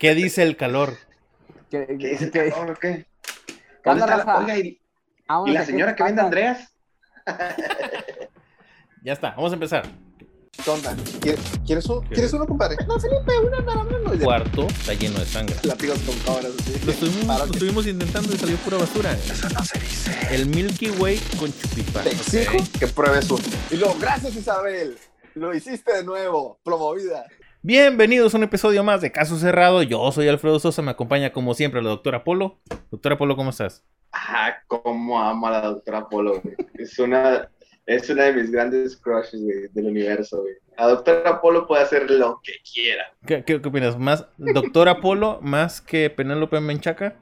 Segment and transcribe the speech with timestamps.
[0.00, 0.96] ¿Qué dice el calor?
[1.70, 3.06] ¿Qué, ¿Qué qué- dice el o qué?
[3.84, 4.38] ¿Qué onda, ¿Dónde está la- raza?
[4.38, 6.22] Oiga, ¿y, la señora ¿qué que vende?
[6.22, 6.68] Andreas?
[9.02, 9.82] Ya está, vamos a empezar.
[10.62, 10.94] ¿Qué onda?
[11.22, 12.02] ¿Quieres, ¿quieres uno?
[12.02, 12.08] ¿Qué?
[12.16, 12.76] ¿Quieres uno, compadre?
[12.86, 14.12] No, Felipe, una para mano.
[14.12, 15.54] El cuarto está lleno de sangre.
[15.62, 16.78] Platicos con cabras así.
[16.84, 19.16] Lo estuvimos, Para lo que- estuvimos intentando y salió pura basura.
[20.30, 22.02] El Milky Way con chupipá.
[22.02, 23.42] Te exijo que pruebes uno.
[23.70, 24.98] Y luego, gracias Isabel.
[25.34, 26.58] Lo hiciste de nuevo.
[26.62, 27.24] Promovida.
[27.62, 29.82] Bienvenidos a un episodio más de Caso Cerrado.
[29.82, 32.58] Yo soy Alfredo Sosa, me acompaña como siempre la doctora Polo.
[32.90, 33.84] Doctora Polo, ¿cómo estás?
[34.12, 36.56] Ah, cómo amo a la doctora Polo, güey.
[36.74, 37.50] Es una,
[37.86, 40.54] es una de mis grandes crushes, güey, del universo, güey.
[40.78, 43.04] La doctora Polo puede hacer lo que quiera.
[43.26, 43.98] ¿Qué, qué- qué opinas?
[43.98, 47.16] ¿Más doctora Polo más que Penélope Menchaca?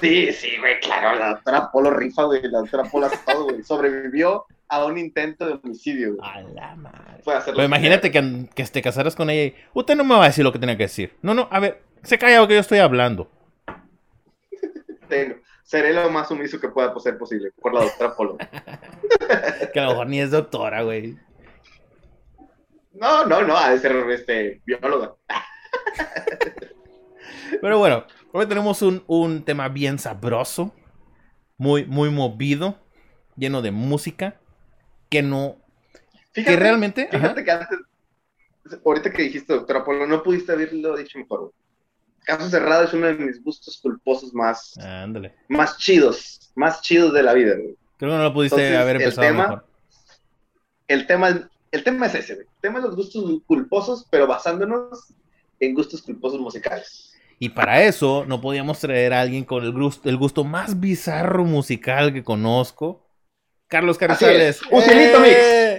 [0.00, 2.40] Sí, sí, güey, claro, la doctora Polo rifa, güey.
[2.44, 3.62] La doctora Polo hace todo, güey.
[3.62, 6.30] Sobrevivió a un intento de homicidio, güey.
[6.30, 7.22] A la madre.
[7.24, 7.56] Puede hacerlo.
[7.56, 10.44] Pero imagínate que, que te casaras con ella y usted no me va a decir
[10.44, 11.16] lo que tenía que decir.
[11.22, 13.30] No, no, a ver, se calla que yo estoy hablando.
[15.08, 18.38] Tengo- Seré lo más sumiso que pueda ser posible por la doctora Polo.
[19.72, 21.16] Que a lo mejor ni es doctora, güey.
[22.92, 25.14] No, no, no, ha de ser este, bióloga.
[27.60, 30.74] Pero bueno, hoy tenemos un, un tema bien sabroso,
[31.56, 32.80] muy, muy movido,
[33.36, 34.39] lleno de música,
[35.10, 35.56] que no,
[36.32, 37.78] Fíjate, que realmente, ajá, Fíjate que antes,
[38.84, 41.40] ahorita que dijiste doctora Polo, no pudiste haberlo dicho mejor.
[41.40, 41.52] güey.
[42.24, 45.34] Caso cerrado es uno de mis gustos culposos más, ándale.
[45.48, 47.54] más chidos, más chidos de la vida.
[47.56, 47.76] güey.
[47.96, 49.66] Creo que no lo pudiste Entonces, haber el empezado tema- mejor.
[50.88, 52.46] El tema, el tema es ese, güey.
[52.46, 55.12] el tema es los gustos culposos, pero basándonos
[55.58, 57.12] en gustos culposos musicales.
[57.38, 61.44] Y para eso no podíamos traer a alguien con el gusto, el gusto más bizarro
[61.44, 63.06] musical que conozco.
[63.70, 64.60] Carlos Carrizales.
[64.70, 65.78] Un celito ¡Eh!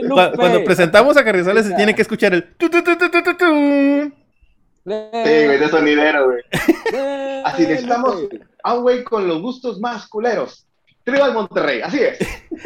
[0.00, 0.32] Cu- Lupe!
[0.36, 3.34] Cuando presentamos a Carrizales se tiene que escuchar el tu, tu, tu, tu, tu, tu,
[3.36, 3.44] tu.
[3.46, 4.12] ¡Eh,
[4.86, 6.42] Sí, güey, de sonidero, güey.
[6.92, 8.22] eh, Así necesitamos
[8.62, 10.66] a un güey con los gustos más culeros.
[11.04, 12.18] Tribal Monterrey, así es.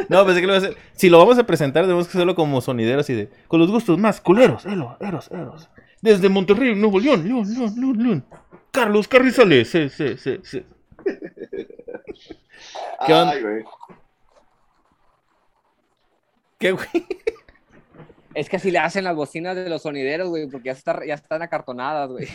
[0.09, 0.77] No, pensé que lo iba a hacer.
[0.95, 3.29] Si lo vamos a presentar, tenemos que hacerlo como sonidero así de.
[3.47, 4.67] Con los gustos más culeros.
[4.67, 5.69] Eros, eros, eros.
[6.03, 8.25] Desde Monterrey, Nuevo León, León, León, León, León.
[8.73, 9.71] Carlos Carrizales.
[9.71, 10.65] Sí, sí, sí, sí.
[13.07, 13.33] ¿Qué onda?
[13.33, 13.65] Ay, güey.
[16.59, 16.87] ¿Qué, güey?
[18.35, 21.15] Es que así le hacen las bocinas de los sonideros, güey, porque ya, está- ya
[21.15, 22.29] están acartonadas, güey.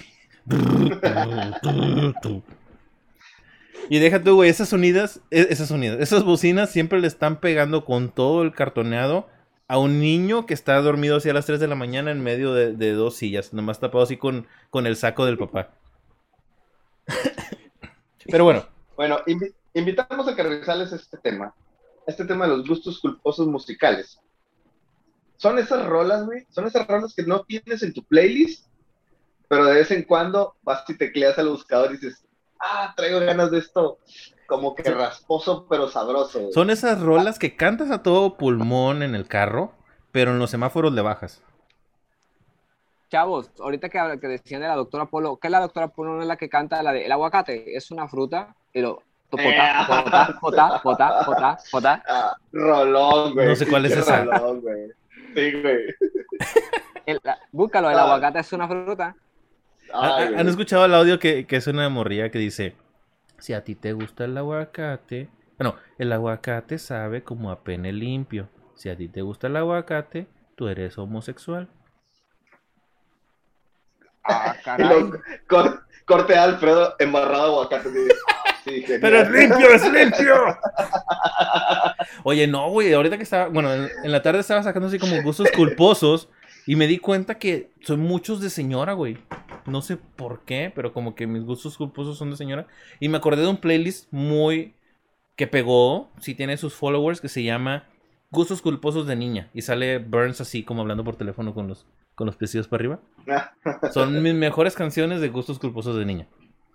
[3.89, 7.83] Y deja tú, güey, esas sonidas, e- esas sonidas, esas bocinas siempre le están pegando
[7.85, 9.27] con todo el cartoneado
[9.67, 12.73] a un niño que está dormido hacia las 3 de la mañana en medio de,
[12.73, 15.71] de dos sillas, nomás tapado así con, con el saco del papá.
[18.31, 18.65] Pero bueno,
[18.95, 21.53] Bueno, invi- invitamos a Carrizales a este tema.
[22.05, 24.19] Este tema de los gustos culposos musicales.
[25.37, 26.45] Son esas rolas, güey.
[26.49, 28.67] Son esas rolas que no tienes en tu playlist,
[29.47, 32.25] pero de vez en cuando vas y tecleas al buscador y dices,
[32.59, 33.99] ah, traigo ganas de esto.
[34.47, 36.39] Como que rasposo, pero sabroso.
[36.39, 36.53] güey.
[36.53, 39.73] son esas rolas que cantas a todo pulmón en el carro,
[40.11, 41.41] pero en los semáforos le bajas.
[43.09, 46.15] Chavos, ahorita que, que decían de la doctora Polo, ¿qué es la doctora Polo?
[46.15, 49.01] No es la que canta la de el aguacate, es una fruta, pero
[49.37, 52.03] potá, potá, potá, potá, potá, potá.
[52.07, 53.47] Ah, rolón, güey.
[53.47, 54.23] No sé cuál es esa.
[54.23, 54.91] Rolón, güey.
[55.35, 55.77] Sí, güey.
[57.05, 57.19] El-
[57.51, 58.03] búscalo, el Ah.
[58.03, 59.15] aguacate es una fruta.
[59.93, 60.39] ¿Ha- Ay, ha- güey.
[60.39, 62.75] ¿Han escuchado el audio que, que es una morrilla que dice,
[63.39, 68.47] si a ti te gusta el aguacate, bueno, el aguacate sabe como a pene limpio.
[68.75, 71.67] Si a ti te gusta el aguacate, tú eres homosexual.
[74.23, 75.09] Ah, caray.
[75.47, 77.89] cor- corte a Alfredo embarrado de aguacate.
[78.63, 78.83] Sí.
[79.01, 80.35] Pero es limpio, es limpio.
[82.23, 85.21] Oye, no, güey, ahorita que estaba, bueno, en, en la tarde estaba sacando así como
[85.21, 86.29] gustos culposos
[86.65, 89.17] y me di cuenta que son muchos de señora, güey.
[89.65, 92.67] No sé por qué, pero como que mis gustos culposos son de señora.
[92.99, 94.73] Y me acordé de un playlist muy
[95.35, 97.87] que pegó, si tiene sus followers, que se llama
[98.29, 99.49] Gustos culposos de niña.
[99.53, 101.85] Y sale Burns así como hablando por teléfono con los,
[102.15, 102.99] con los para arriba.
[103.93, 106.27] Son mis mejores canciones de gustos culposos de niña.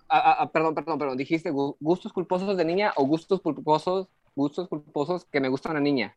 [0.09, 1.17] Ah, ah, ah, perdón, perdón, perdón.
[1.17, 5.79] Dijiste gu- gustos culposos de niña o gustos culposos, gustos culposos que me gusta una
[5.79, 6.15] niña.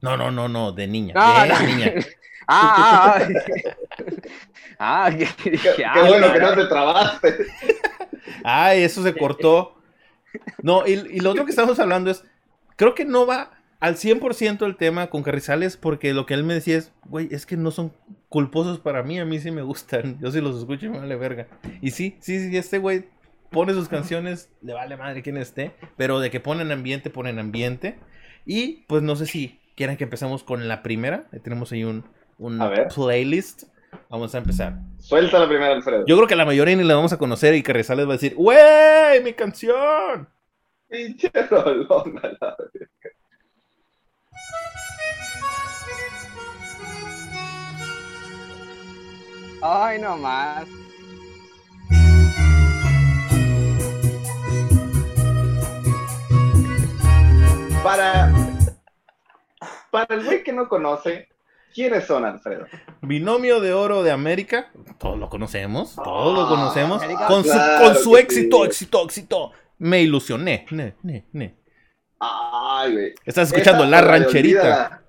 [0.00, 1.14] No, no, no, no, de niña.
[1.16, 1.60] Ah, de no.
[1.60, 1.92] niña.
[2.46, 3.28] Ah, ah, ah.
[4.78, 5.10] Ah,
[5.42, 7.36] Qué, qué ah, bueno que no te trabaste.
[8.44, 9.74] Ay, eso se cortó.
[10.62, 12.24] No, y, y lo otro que estamos hablando es,
[12.76, 13.50] creo que no va
[13.80, 17.46] al 100% el tema con Carrizales porque lo que él me decía es, güey, es
[17.46, 17.92] que no son
[18.28, 21.16] culposos para mí, a mí sí me gustan, yo sí los escucho y me vale
[21.16, 21.46] verga.
[21.80, 23.06] Y sí, sí, sí, este güey
[23.50, 27.98] pone sus canciones, le vale madre quien esté, pero de que ponen ambiente, ponen ambiente.
[28.46, 32.04] Y pues no sé si quieran que empecemos con la primera, Ahí tenemos ahí un,
[32.38, 32.88] un A ver.
[32.94, 33.64] playlist
[34.10, 34.78] Vamos a empezar.
[34.98, 36.04] Suelta la primera, Alfredo.
[36.06, 38.34] Yo creo que la mayoría ni la vamos a conocer y Carrizales va a decir,
[38.36, 39.22] ¡Wey!
[39.22, 40.28] ¡Mi canción!
[40.88, 43.10] Pinche rolón, a la verga.
[49.60, 50.66] Ay, no más.
[57.82, 58.30] Para,
[59.90, 61.28] para el güey que no conoce,
[61.74, 62.66] ¿quiénes son, Alfredo?
[63.02, 64.70] Binomio de Oro de América.
[64.98, 65.94] Todos lo conocemos.
[65.94, 67.02] Todos lo Ah, conocemos.
[67.02, 67.26] América.
[67.26, 68.66] Con su, Claro con su éxito, sí.
[68.66, 69.52] éxito, éxito.
[69.78, 70.66] Me ilusioné.
[70.70, 71.56] Ne, ne, ne.
[72.20, 73.14] Ay, güey.
[73.24, 75.02] Estás escuchando Esa La Rancherita.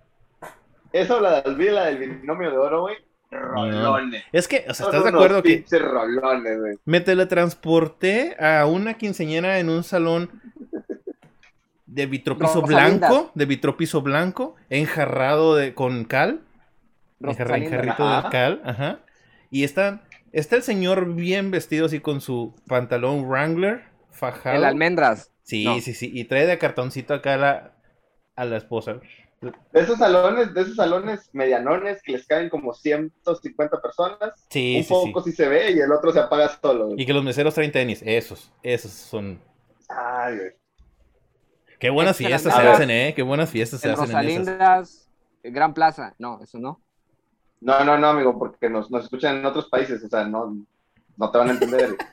[1.09, 2.95] habla de olvídala del binomio de oro, güey.
[3.31, 4.23] Rolones.
[4.31, 6.77] Es que, o sea, Son ¿estás de acuerdo que rolones, güey.
[6.85, 10.31] me teletransporté a una quinceañera en un salón
[11.91, 13.07] de vitropiso Rosalinda.
[13.09, 16.41] blanco, de vitropiso blanco, enjarrado de, con cal,
[17.19, 18.29] enjarra- enjarrito de Ajá.
[18.29, 18.99] cal, ajá.
[19.49, 20.01] Y está,
[20.31, 24.55] está el señor bien vestido así con su pantalón Wrangler, fajado.
[24.57, 25.31] El almendras.
[25.43, 25.79] Sí, No.
[25.81, 26.11] sí, sí.
[26.13, 27.71] Y trae de cartoncito acá a la,
[28.35, 28.99] a la esposa.
[29.41, 34.33] De esos salones, de esos salones medianones que les caen como 150 personas.
[34.49, 36.89] Sí, un sí, poco sí se ve y el otro se apaga solo.
[36.97, 38.03] Y que los meseros traen tenis.
[38.05, 39.39] Esos, esos son.
[39.87, 40.51] Ay, güey.
[41.79, 43.13] Qué buenas fiestas se hacen, ¿eh?
[43.15, 44.15] Qué buenas fiestas se hacen en esas.
[44.23, 45.09] Rosalindas.
[45.43, 46.13] Gran Plaza.
[46.19, 46.81] No, eso no.
[47.61, 50.57] No, no, no, amigo, porque nos, nos escuchan en otros países, o sea, no,
[51.17, 51.95] no te van a entender.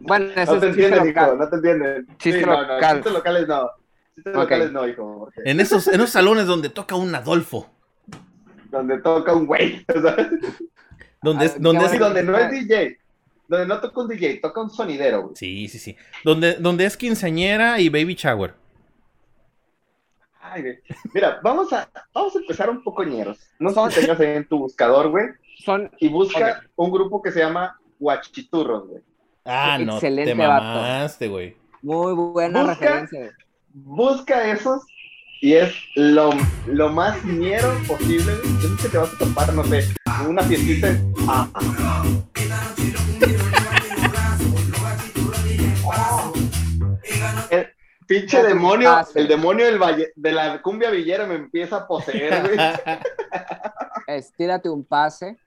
[0.00, 2.06] Bueno, ese No te es entienden, hijo, no te entienden.
[2.18, 3.70] Chiste Sí, no, no, chistes locales no.
[4.14, 4.42] Chistes Ok.
[4.42, 7.68] locales no, hijo, porque En esos, en esos salones donde toca un Adolfo.
[8.70, 10.28] donde toca un güey, ¿sabes?
[11.22, 12.98] Donde Ah, es, donde es- donde no es DJ,
[13.48, 15.36] donde no toca un DJ, toca un sonidero, güey.
[15.36, 15.96] Sí, sí, sí.
[16.22, 18.54] Donde, donde es quinceañera y baby shower.
[20.54, 20.78] Ay, güey.
[21.12, 23.38] Mira, vamos a, vamos a empezar un poco ñeros.
[23.58, 25.26] No sé Son- si tengas ahí en tu buscador, güey,
[25.64, 29.02] Son y busca un grupo que se llama Guachiturros, güey.
[29.44, 31.56] Ah, no, Excelente te mamaste, güey.
[31.82, 33.32] muy buena Busca- referencia.
[33.72, 34.82] Busca esos
[35.40, 36.30] y es lo,
[36.66, 38.54] lo más ñero posible, güey.
[38.62, 39.84] Yo sé que te vas a topar, no sé,
[40.28, 40.88] una fiestita.
[40.90, 41.48] en- Ah,
[48.06, 52.58] pinche demonio, el demonio del valle, de la cumbia villera me empieza a poseer, güey.
[54.06, 55.38] Estírate un pase.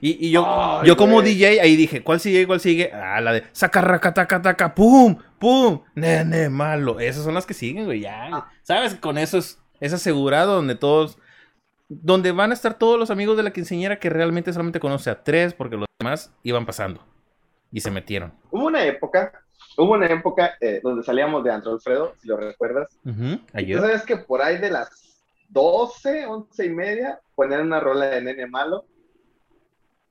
[0.00, 1.34] Y, y yo, Ay, yo como güey.
[1.34, 2.46] DJ ahí dije, ¿cuál sigue?
[2.46, 2.90] ¿Cuál sigue?
[2.92, 6.98] Ah, la de sacarracatacataca, pum, pum, nene, malo.
[7.00, 8.48] Esas son las que siguen, güey, ya.
[8.62, 8.94] ¿Sabes?
[8.96, 11.18] Con eso es, es asegurado donde todos,
[11.88, 15.22] donde van a estar todos los amigos de la quinceañera que realmente solamente conoce a
[15.22, 17.06] tres porque los demás iban pasando
[17.70, 18.32] y se metieron.
[18.50, 19.43] Hubo una época,
[19.76, 22.96] hubo una época eh, donde salíamos de Antro Alfredo, si lo recuerdas.
[23.52, 23.80] Ayer.
[23.80, 28.46] sabes que por ahí de las 12, 11 y media, ponían una rola de Nene
[28.46, 28.84] Malo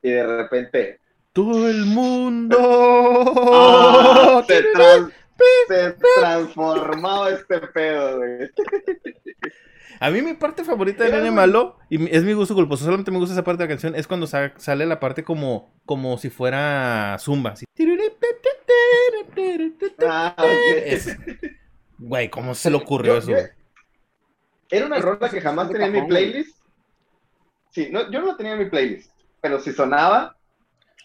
[0.02, 1.00] y de repente
[1.34, 2.58] Todo el mundo.
[3.52, 4.44] ¡ah!
[4.48, 5.12] se, trans-
[5.68, 8.50] se transformaba este pedo, güey.
[10.06, 13.10] A mí mi parte favorita de Era Nene Malo, y es mi gusto culposo, solamente
[13.10, 16.18] me gusta esa parte de la canción, es cuando sa- sale la parte como, como
[16.18, 17.52] si fuera zumba.
[17.52, 17.66] así.
[20.06, 20.36] Ah.
[20.86, 21.18] Es-
[21.98, 23.32] Güey, ¿cómo se le ocurrió Yo- eso?
[23.32, 23.38] yo-?
[24.70, 26.58] Era una rola que jamás tenía en mi playlist.
[27.72, 30.36] Sí, no, yo no la tenía en mi playlist, pero si sonaba,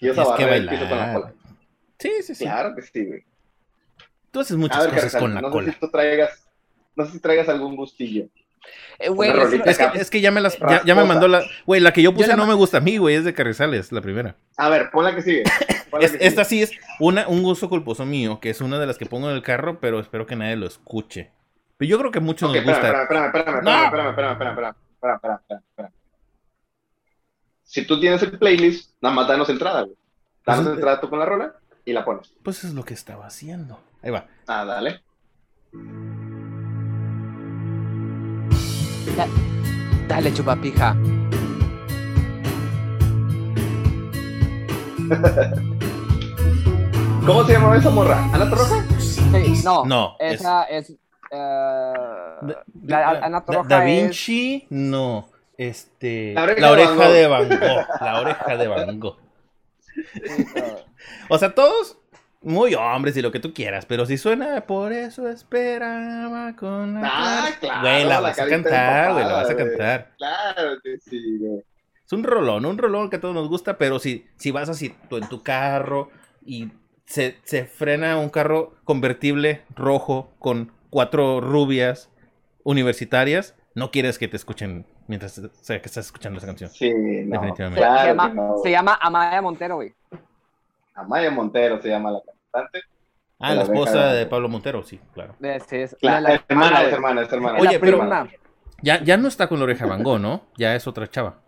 [0.01, 1.15] yo estaba el piso con la bailar.
[1.15, 1.35] cola.
[1.99, 2.45] Sí, sí, sí.
[2.45, 3.25] Claro que sí, güey.
[4.31, 5.73] Tú haces muchas ver, cosas con la no sé cola.
[5.73, 6.49] si tú traigas,
[6.97, 8.27] no sé si traigas algún gustillo.
[9.01, 9.31] Eh, güey,
[9.65, 11.43] es- que, es que ya me las, ya, ya me mandó la.
[11.67, 14.01] Güey, la que yo puse no me gusta a mí, güey, es de Carrizales, la
[14.01, 14.35] primera.
[14.57, 15.45] A ver, pon la que sigue.
[15.91, 16.67] pon la Es- que esta sigue.
[16.67, 19.37] sí es una, un gusto culposo mío, que es una de las que pongo en
[19.37, 21.31] el carro, pero espero que nadie lo escuche.
[21.77, 22.79] Pero yo creo que a muchos Ok, nos gusta.
[22.81, 23.85] espérame, espérame, espérame, No.
[23.85, 25.93] espérame, espérame, espérame, espérame, espérame, espérame, espérame, espérame.
[27.63, 29.97] Si tú tienes el playlist, nada más danos entrada, güey.
[30.45, 32.33] Danos Pues, entrada tú con la rola y la pones.
[32.43, 33.79] Pues es lo que estaba haciendo.
[34.03, 34.27] Ahí va.
[34.47, 35.03] Ah, dale.
[40.09, 40.97] Dale, chupapija.
[47.27, 48.25] ¿Cómo se llama esa morra?
[48.33, 48.85] ¿Ana Roja?
[48.99, 50.91] Sí, no, No, Esa es.
[50.91, 50.97] eh,
[51.31, 55.29] Da, la Da- Ana Da- Torroja Da es- Vinci, no.
[55.57, 56.33] Este.
[56.35, 57.13] La oreja La de oreja Van Gogh.
[57.13, 57.87] de Van Gogh.
[58.01, 59.17] La oreja de Van Gogh.
[60.15, 60.23] sí,
[61.29, 61.99] O sea, todos
[62.41, 67.01] muy hombres y lo que tú quieras, pero si suena, por eso esperaba con la.
[67.05, 70.13] Ah, claro, Güey, la la vas a cantar, güey, la vas a cantar.
[70.19, 71.63] Claro que sí, güey.
[72.05, 74.95] Es un rolón, un rolón que a todos nos gusta, pero si, si vas así
[75.11, 76.11] tú en tu carro
[76.45, 76.71] y
[77.05, 82.11] se, se frena un carro convertible rojo con cuatro rubias
[82.65, 86.71] universitarias, no quieres que te escuchen mientras o sea, que estás escuchando esa canción.
[86.71, 87.81] Sí, no, Definitivamente.
[87.81, 88.55] Se, claro se que llama, no.
[88.63, 89.95] se llama Amaya Montero, güey.
[91.01, 92.21] Amaya Montero se llama la
[92.53, 92.83] cantante.
[93.41, 95.35] Ah, la esposa de- de Pablo Montero, sí, claro.
[95.43, 97.59] Eh, sí, es- la- la- hermana, es hermana, es hermana.
[97.61, 98.07] Oye, pero-.
[98.83, 100.43] Ya, ya no está con la oreja Van Gogh, ¿no?
[100.57, 101.41] Ya es otra chava.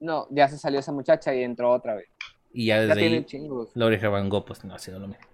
[0.00, 2.06] No, ya se salió esa muchacha y entró otra vez.
[2.52, 3.70] Y ya Ya desde tiene ahí, chingos.
[3.74, 5.24] la oreja Van Gogh, pues no ha sido lo mismo.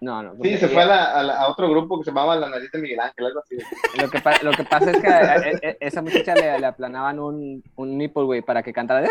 [0.00, 0.30] No, no.
[0.32, 2.48] Sí, porque se fue a, la- a la- a otro grupo que se llamaba La
[2.48, 3.56] Nariz de Miguel Ángel, algo así.
[4.00, 6.66] Lo que, pa- lo que pasa es que a, a- a- esa muchacha le, le
[6.66, 9.08] aplanaban un, un nipple, güey, para que cantara.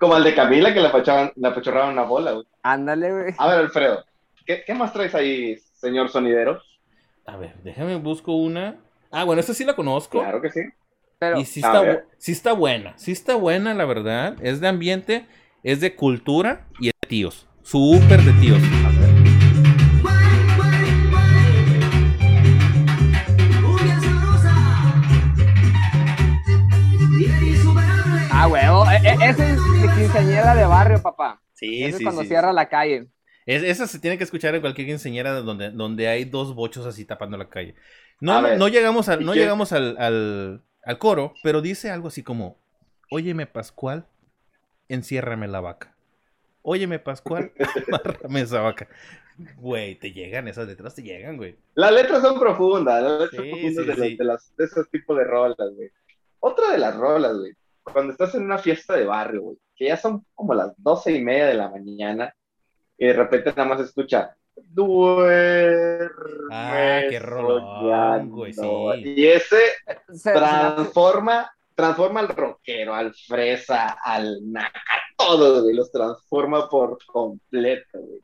[0.00, 1.48] Como al de Camila que le apachaban- le
[1.90, 2.46] una bola, güey.
[2.62, 3.34] Ándale, güey.
[3.36, 4.02] A ver, Alfredo,
[4.46, 6.62] ¿qué, qué más traes ahí, señor sonidero?
[7.26, 8.76] A ver, déjame busco una.
[9.10, 10.20] Ah, bueno, esta sí la conozco.
[10.20, 10.60] Claro que sí.
[11.18, 12.94] Pero, Y sí está, sí está buena.
[12.96, 14.36] Sí está buena, la verdad.
[14.40, 15.26] Es de ambiente,
[15.62, 17.46] es de cultura y es de tíos.
[17.62, 18.58] Súper de tíos.
[30.12, 31.40] Quinceañera de barrio, papá.
[31.52, 32.28] Sí, Ese es sí, cuando sí.
[32.28, 33.08] cierra la calle.
[33.46, 37.04] Es- esa se tiene que escuchar en cualquier quinceañera donde, donde hay dos bochos así
[37.04, 37.74] tapando la calle.
[38.20, 41.60] No, A no, ver, no llegamos, al, ¿y no llegamos al, al, al coro, pero
[41.62, 42.58] dice algo así como,
[43.10, 44.06] óyeme Pascual,
[44.88, 45.94] enciérrame la vaca.
[46.62, 47.52] Óyeme Pascual,
[47.88, 48.88] amárrame esa vaca.
[49.56, 51.56] Güey, te llegan, esas letras te llegan, güey.
[51.74, 54.16] Las letras son profundas, las letras Sí, profundas sí, de, los- sí.
[54.16, 55.90] de las- de esos tipos de rolas, güey.
[56.40, 57.52] Otra de las rolas, güey.
[57.82, 61.22] Cuando estás en una fiesta de barrio, güey, que ya son como las doce y
[61.24, 62.34] media de la mañana,
[62.98, 66.10] y de repente nada más escucha, duerme.
[66.52, 68.60] Ah, qué rolón, güey, sí.
[69.16, 69.56] Y ese
[70.08, 74.82] Se- se- transforma, transforma al rockero, al fresa, al naca,
[75.16, 78.20] todo, güey, los transforma por completo, güey.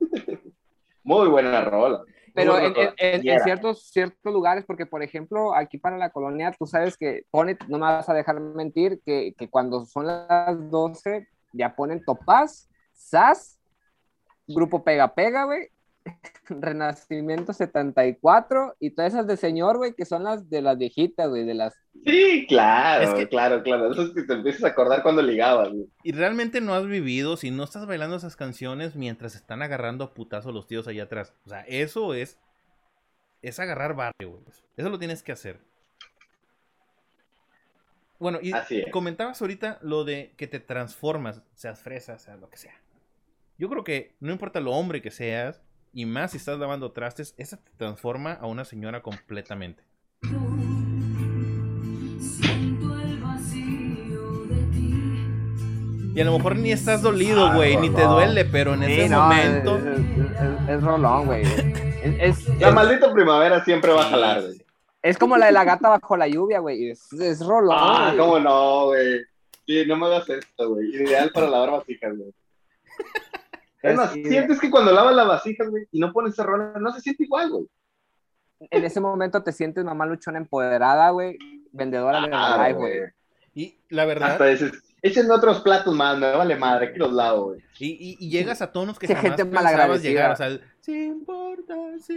[1.04, 2.02] Muy buena rola.
[2.38, 2.58] Pero
[2.98, 7.58] en, ciertos, ciertos lugares, porque por ejemplo, aquí para la colonia, tú sabes que pone,
[7.68, 12.68] no me vas a dejar mentir, que, que cuando son las 12 ya ponen Topaz,
[12.92, 13.58] SAS,
[14.46, 15.68] Grupo Pega Pega, güey,
[16.48, 21.44] Renacimiento 74 y todas esas de señor, güey, que son las de las viejitas, güey,
[21.44, 21.74] de las...
[22.06, 23.92] Sí, claro, Es que- claro, claro.
[23.92, 25.86] Eso es que te empiezas a acordar cuando ligabas, güey.
[26.02, 30.14] Y realmente no has vivido si no estás bailando esas canciones mientras están agarrando a
[30.14, 31.34] putazo los tíos allá atrás.
[31.44, 32.38] O sea, eso es.
[33.42, 34.42] Es agarrar barrio, güey.
[34.76, 35.60] Eso lo tienes que hacer.
[38.18, 38.52] Bueno, y
[38.90, 42.74] comentabas ahorita lo de que te transformas, seas fresa, seas lo que sea.
[43.58, 47.34] Yo creo que no importa lo hombre que seas, y más si estás lavando trastes,
[47.38, 49.82] esa te transforma a una señora completamente.
[56.14, 59.02] Y a lo mejor ni estás dolido, Ah, güey, ni te duele, pero en ese
[59.04, 59.76] Sí, no, momento.
[59.78, 61.42] Es, es- es- es rolón, güey.
[62.20, 64.60] Es, La maldita primavera siempre va a jalar, güey.
[65.02, 66.90] es como la de la gata bajo la lluvia, güey.
[66.90, 67.76] Es, es rolón.
[67.78, 69.20] Ah, cómo no, güey.
[69.66, 70.88] Sí, no me hagas esto, güey.
[70.96, 72.32] Ideal para lavar vasijas, güey.
[73.90, 74.24] Es más, Sí.
[74.24, 77.24] sientes que cuando lavas las vasijas, güey, y no pones esa rola, no se siente
[77.24, 77.66] igual, güey.
[78.70, 81.38] En ese momento te sientes mamá luchona empoderada, güey.
[81.72, 83.00] Vendedora de Ah, life, güey.
[83.54, 87.46] Y la verdad, Hasta dices, échenme otros platos más, me vale madre, aquí los lavo,
[87.50, 87.60] güey.
[87.78, 90.62] y, y- y llegas a tonos que Qué jamás gente pensabas llegar, o sea, el,
[90.80, 92.14] sin importa, sí.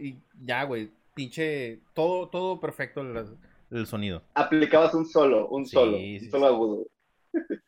[0.00, 3.36] Y ya, güey, pinche, todo, todo perfecto el,
[3.70, 4.22] el sonido.
[4.34, 6.86] Aplicabas un solo, un Sí, solo, sí, un solo agudo.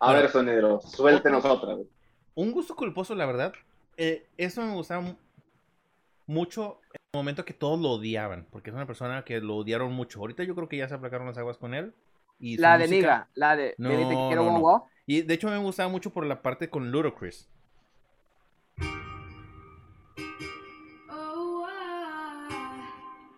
[0.00, 0.20] A Bueno.
[0.22, 1.86] ver, sonidero, suéltenos otra, güey.
[2.34, 3.52] Un gusto culposo, la verdad,
[3.96, 5.16] eh, eso me gustaba mu-
[6.26, 9.92] mucho en el momento que todos lo odiaban, porque es una persona que lo odiaron
[9.92, 10.20] mucho.
[10.20, 11.94] Ahorita yo creo que ya se aplacaron las aguas con él.
[12.38, 14.86] Y La de música- Niga, la de No, te quiero no, no.
[15.06, 17.48] Y de hecho me gustaba mucho por la parte con Ludacris.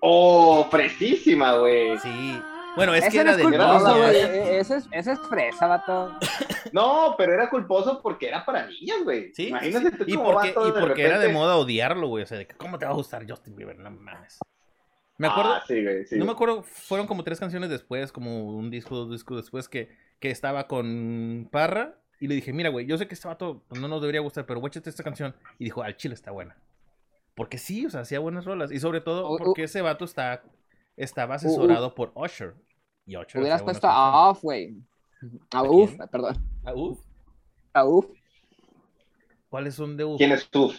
[0.01, 1.99] Oh, fresísima, güey.
[1.99, 2.41] Sí.
[2.77, 4.17] Bueno, es Ese que no era es de culposo, güey.
[4.17, 6.13] E- Ese es, ese es fresa, vato.
[6.73, 9.33] No, pero era culposo porque era para niñas, güey.
[9.35, 10.05] Sí, Imagínate sí, tú.
[10.07, 12.23] Y cómo porque, vato y de porque era de moda odiarlo, güey.
[12.23, 13.79] O sea, de que, ¿cómo te va a gustar Justin Bieber?
[13.79, 14.39] No mames.
[15.19, 16.17] Me acuerdo, Ah, sí, güey, sí.
[16.17, 19.89] no me acuerdo, fueron como tres canciones después, como un disco, dos discos después, que,
[20.21, 21.97] que estaba con Parra.
[22.21, 24.47] Y le dije, mira, güey, yo sé que este vato pues, no nos debería gustar,
[24.47, 25.35] pero güey, échate esta canción.
[25.59, 26.57] Y dijo, al chile está buena.
[27.35, 28.71] Porque sí, o sea, hacía buenas rolas.
[28.71, 30.43] Y sobre todo porque ese vato está,
[31.03, 32.55] estaba asesorado por Usher.
[33.07, 34.77] Y Usher Hubieras puesto a Off, güey.
[35.53, 36.37] A ¿A Uf, perdón.
[36.65, 36.99] Ah, uf.
[37.73, 38.07] A Uf.
[39.49, 40.17] ¿Cuáles son de Uf?
[40.19, 40.73] ¿Quién es tú?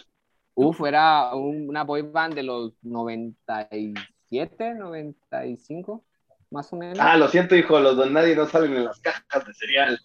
[0.54, 6.04] Uf era un- una boy band de los 97, 95,
[6.50, 6.98] más o menos.
[7.00, 9.98] Ah, lo siento, hijo, los don nadie no salen en las cajas de cereal.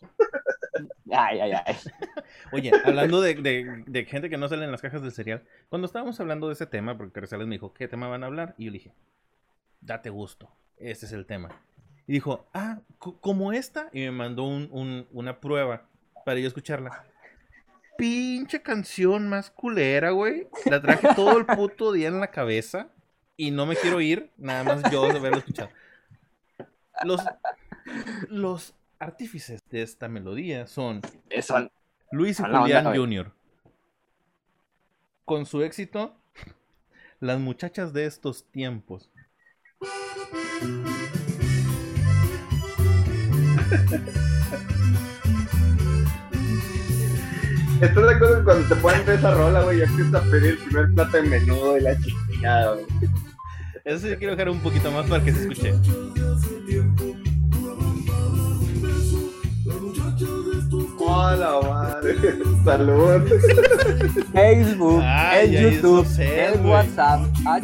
[1.11, 1.75] Ay, ay, ay.
[2.53, 5.85] Oye, hablando de, de- de gente que no sale en las cajas del cereal, cuando
[5.87, 8.55] estábamos hablando de ese tema, porque Carrizales me dijo, ¿qué tema van a hablar?
[8.57, 8.93] Y yo le dije,
[9.87, 11.49] date gusto, ese es el tema.
[12.05, 15.87] Y dijo, ah, co- como esta, y me mandó un- un- una prueba
[16.25, 17.03] para yo escucharla.
[17.97, 20.47] Pinche canción más culera, güey.
[20.65, 22.89] La traje todo el puto día en la cabeza
[23.35, 25.69] y no me quiero ir, nada más yo de haberlo escuchado.
[27.03, 27.21] Los,
[28.29, 31.69] los artífices de esta melodía son Eso,
[32.11, 32.85] Luis y Julián.
[32.95, 33.31] Jr.
[35.25, 36.15] Con su éxito,
[37.19, 39.09] las muchachas de estos tiempos.
[47.81, 50.57] ¿Estás de acuerdo que cuando te ponen esa rola, güey, ya empiezas a pedir el
[50.57, 52.85] primer plato de menudo de la chingada, güey?
[53.85, 55.73] Eso sí quiero dejar un poquito más para que se escuche.
[60.99, 62.15] ¡Hola, madre!
[62.65, 63.21] ¡Salud!
[64.33, 66.71] Facebook, Ay, hizo YouTube, güey.
[66.71, 67.21] WhatsApp.
[67.47, 67.61] Ay,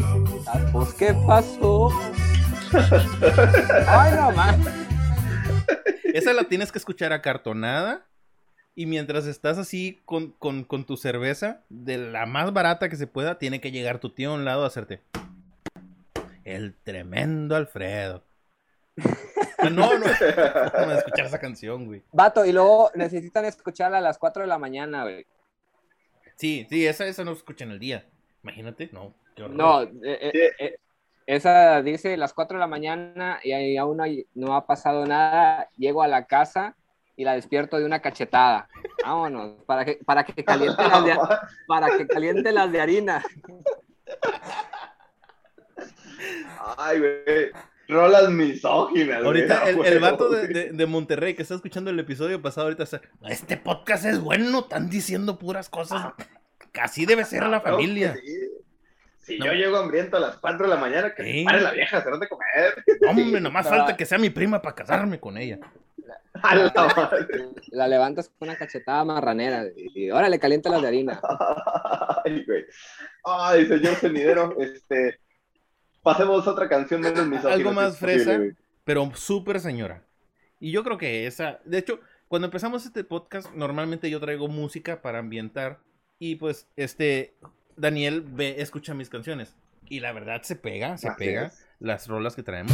[0.71, 1.89] pues, ¿qué pasó?
[3.87, 4.57] Ay, no más.
[6.13, 8.05] Esa la tienes que escuchar acartonada.
[8.75, 13.05] Y mientras estás así con, con- con tu cerveza, de la más barata que se
[13.05, 15.01] pueda, tiene que llegar tu tío a un lado a hacerte.
[16.43, 18.23] El tremendo Alfredo.
[19.63, 20.05] No, no, no.
[20.97, 22.01] Escuchar esa canción, güey.
[22.11, 25.25] Vato, y luego necesitan escucharla a las 4 de la mañana, güey.
[26.35, 28.05] Sí, sí, esa, esa no se escucha en el día.
[28.43, 29.13] Imagínate, no.
[29.35, 29.55] qué horror.
[29.55, 30.75] No, eh, eh, eh,
[31.27, 35.05] esa dice las 4 de la mañana y ahí aún no, hay- no ha pasado
[35.05, 35.69] nada.
[35.77, 36.75] Llego a la casa
[37.15, 38.67] y la despierto de una cachetada.
[39.05, 41.15] Vámonos, para que, para que caliente las de,
[41.67, 43.23] para que caliente las de harina.
[46.77, 47.51] Ay, güey.
[47.87, 49.25] Rolas misóginas, güey.
[49.25, 50.53] Ahorita el, el vato de, güey.
[50.53, 53.01] de- de Monterrey que está escuchando el episodio pasado, ahorita está.
[53.27, 56.13] Este podcast es bueno, están diciendo puras cosas.
[56.81, 58.15] Así debe ser la familia.
[58.15, 58.49] sí.
[59.23, 59.45] Si No.
[59.47, 62.09] yo llego hambriento a las 4 de la mañana, que se pare la vieja, se
[62.11, 62.83] de comer.
[63.07, 63.71] Hombre, nomás No.
[63.71, 65.59] falta que sea mi prima para casarme con ella.
[67.71, 71.21] La levantas con una cachetada marranera y, y órale, calienta las de harina.
[72.25, 72.65] Ay, güey.
[73.23, 75.19] Ay, señor sonidero, este.
[76.01, 77.53] Pasemos a otra canción menos misógina.
[77.53, 78.57] Algo más posible, fresa.
[78.83, 80.03] Pero súper señora.
[80.59, 81.59] Y yo creo que esa.
[81.63, 85.79] De hecho, cuando empezamos este podcast, normalmente yo traigo música para ambientar.
[86.19, 87.35] Y pues, este.
[87.75, 89.55] Daniel ve, escucha mis canciones.
[89.89, 91.47] Y la verdad se pega, se Así pega.
[91.47, 91.65] es.
[91.79, 92.73] Las rolas que traemos.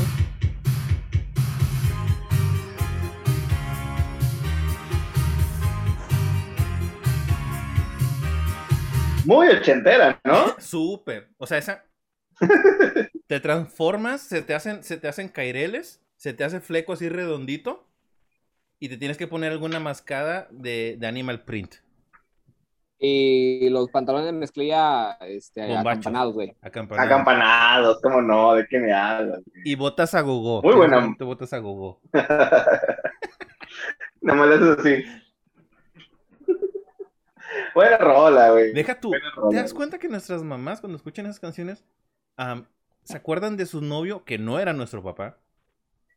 [9.25, 10.55] Muy ochentera, ¿no?
[10.59, 11.29] Súper.
[11.37, 11.85] O sea, esa.
[13.27, 17.85] te transformas, se te hacen, se te hacen caireles, se te hace fleco así redondito.
[18.79, 21.75] Y te tienes que poner alguna mascada de, de animal print.
[23.01, 26.53] Y los pantalones de mezclilla este, acampanados, güey.
[26.61, 27.07] Acampanado.
[27.07, 28.55] Acampanados, ¿cómo no?
[28.55, 29.39] ¿De qué me hablas?
[29.63, 30.61] Y botas a gogo.
[30.61, 30.95] Muy buena.
[30.97, 32.01] Simplemente botas a gogo.
[34.21, 35.05] Nada más eso así.
[37.73, 38.73] Buena rola, güey.
[38.73, 39.11] Deja tú.
[39.49, 41.85] ¿Te das cuenta que nuestras mamás, cuando escuchan esas canciones,
[43.03, 45.37] se acuerdan de su novio que no era nuestro papá?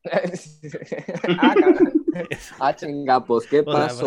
[0.13, 1.55] ah.
[2.61, 4.05] Ah, chinga, pues, ¿qué O sea, pasó?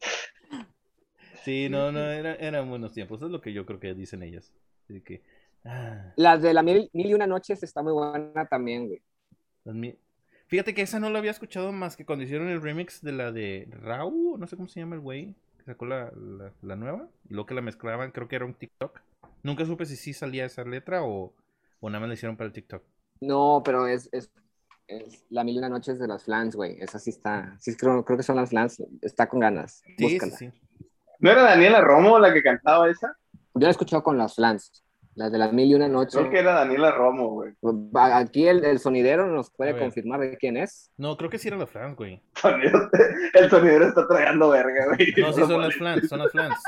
[1.44, 3.22] Sí, no, no, era- eran buenos tiempos.
[3.22, 4.52] Es lo que yo creo que dicen ellas.
[4.88, 5.22] Así que.
[5.64, 9.02] ah, Las de la mil, mil y una noches está muy buena también, güey.
[10.48, 13.32] Fíjate que esa no la había escuchado más que cuando hicieron el remix de la
[13.32, 17.08] de Rau, no sé cómo se llama el güey, que sacó la, la, la nueva,
[17.28, 19.00] y luego que la mezclaban, creo que era un TikTok.
[19.42, 21.34] Nunca supe si sí salía esa letra o,
[21.80, 22.82] o nada más la hicieron para el TikTok.
[23.20, 24.30] No, pero es, es,
[24.88, 26.76] es la mil y una noches de las flans, güey.
[26.80, 27.56] Esa sí está.
[27.60, 28.82] Sí, creo, creo que son las flans.
[29.02, 29.82] Está con ganas.
[29.84, 30.36] Sí, sí, Búscala.
[30.36, 30.50] sí.
[31.18, 33.16] ¿No era Daniela Romo la que cantaba esa?
[33.54, 34.82] Yo la he escuchado con las flans.
[35.14, 36.14] Las de las mil y una noches.
[36.14, 37.54] Creo que era Daniela Romo, güey.
[37.94, 40.90] Aquí el, el sonidero nos puede confirmar de quién es.
[40.98, 42.22] No, creo que sí era la Flans, güey.
[43.32, 45.14] El sonidero está tragando verga, güey.
[45.16, 46.58] No, sí son las Flans, son las Flans.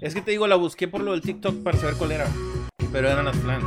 [0.00, 2.26] Es que te digo, la busqué por lo del TikTok para saber cuál era.
[2.92, 3.64] Pero eran las Flans.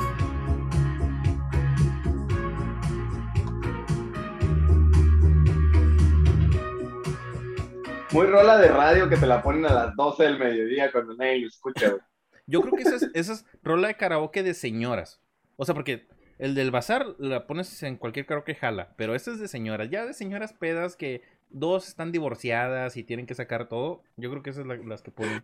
[8.12, 11.39] Muy rola de radio que te la ponen a las 12 del mediodía cuando nadie
[11.39, 12.02] lo escucha, güey.
[12.45, 15.21] Yo creo que esa es, esa es rola de karaoke de señoras.
[15.56, 19.39] O sea, porque el del bazar la pones en cualquier karaoke jala, pero esta es
[19.39, 19.89] de señoras.
[19.89, 24.04] Ya de señoras pedas que dos están divorciadas y tienen que sacar todo.
[24.17, 25.41] Yo creo que esas son la- las que ponen.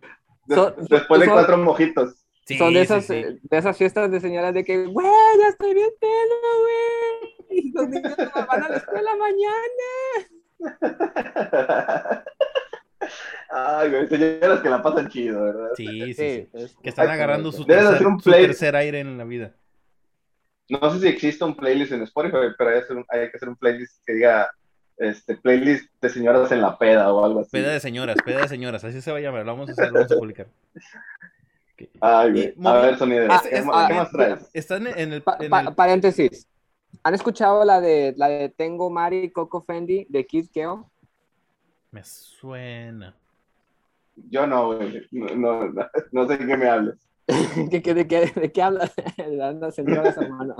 [0.90, 2.24] Después de cuatro mojitos.
[2.46, 3.14] Sí, Son de esas, sí.
[3.14, 5.06] eh, de esas fiestas de señoras de que, güey,
[5.38, 7.58] ya estoy bien pedo, güey.
[7.58, 8.14] Y los niños
[8.48, 9.44] van a la escuela mañana.
[13.50, 15.68] Ay, güey, señoras que la pasan chido, ¿verdad?
[15.76, 16.14] Sí, sí, sí.
[16.14, 19.24] Sí, es- Que están agarrando su tercer, hacer un su play- tercer aire en la
[19.24, 19.54] vida.
[20.68, 23.36] No sé si existe un playlist en Spotify, pero hay, que hacer un- hay que
[23.36, 24.50] hacer un playlist que diga
[24.98, 27.50] este playlist de señoras en la peda o algo así.
[27.52, 29.46] Peda de señoras, peda de señoras, así se va a llamar.
[29.46, 30.46] Lo vamos a hacer, lo vamos a publicar.
[32.00, 32.66] Ay, Y.
[32.66, 33.26] A ver, sonido.
[33.30, 34.50] Ah, ¿Qué, es- más, es- qué más traes?
[34.52, 35.22] Están en el.
[35.22, 36.46] Pa- en pa- el- paréntesis.
[37.04, 40.90] ¿Han escuchado la de la de Tengo Mari Coco Fendi de Kid Keo?
[41.90, 43.16] Me suena.
[44.30, 45.06] Yo no, güey.
[45.12, 45.68] No,
[46.12, 47.08] no, sé de qué me hables.
[47.70, 48.90] ¿Qué, qué- de, qué, ¿De qué habla?
[49.42, 50.56] Anda señora esa mano.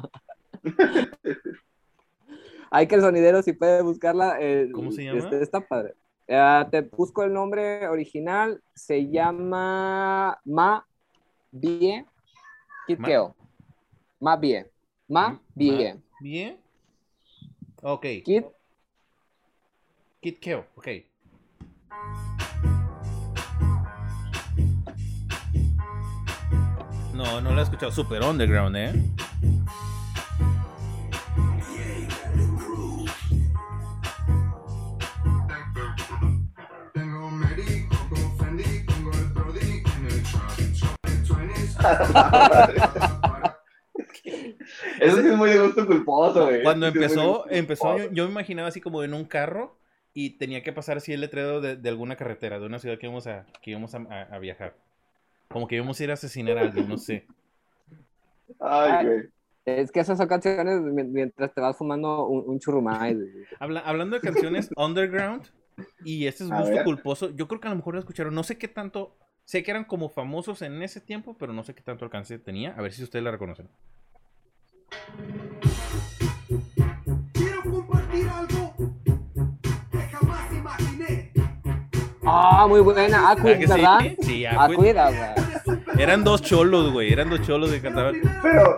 [2.70, 4.36] Hay que el sonidero si puede buscarla.
[4.40, 5.18] eh, ¿Cómo se llama?
[5.18, 5.94] este, está padre.
[6.26, 8.62] Eh, te busco el nombre original.
[8.74, 10.86] Se llama Ma
[11.50, 12.06] Bien
[12.86, 13.06] Kid Ma-
[14.36, 14.66] Bien.
[15.08, 16.04] Ma Bien.
[16.20, 16.60] ¿Bien?
[17.82, 18.02] Ok.
[18.24, 18.44] Kid
[20.20, 20.88] Kid Keo, ok.
[27.18, 27.90] No, no lo he escuchado.
[27.90, 28.92] Super underground, ¿eh?
[45.00, 46.62] Eso sí es muy de gusto culposo, güey.
[46.62, 49.78] Cuando muy de empezó, empezó yo, yo me imaginaba así como en un carro
[50.12, 53.06] y tenía que pasar así el letrero de, de alguna carretera, de una ciudad que
[53.06, 54.74] íbamos a, que íbamos a, a- a viajar.
[55.48, 57.26] Como que íbamos a ir a asesinar a alguien, no sé.
[58.60, 59.20] Ay, güey.
[59.64, 63.18] Es que esas son canciones mi- mientras te vas fumando un, un churrumay.
[63.60, 65.42] Habla- hablando de canciones underground,
[66.04, 68.56] y este es gusto culposo, yo creo que a lo mejor lo escucharon, no sé
[68.56, 72.04] qué tanto, sé que eran como famosos en ese tiempo, pero no sé qué tanto
[72.04, 73.68] alcance tenía, a ver si ustedes la reconocen.
[82.30, 83.02] Ah, muy buena.
[83.02, 83.72] ¿Verdad Aquid, que sí?
[83.72, 83.98] ¿verdad?
[84.20, 84.58] Sí, Aquid.
[84.60, 85.98] Aquid, güey.
[85.98, 88.20] Eran dos cholos, güey, eran dos cholos que cantaban.
[88.42, 88.76] Pero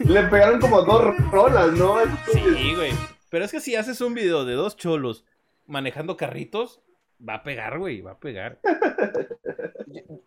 [0.00, 1.96] le pegaron como dos rolas, ¿no?
[2.32, 2.92] Sí, güey.
[3.30, 5.24] Pero es que si haces un video de dos cholos
[5.66, 6.80] manejando carritos,
[7.26, 8.60] va a pegar, güey, va a pegar.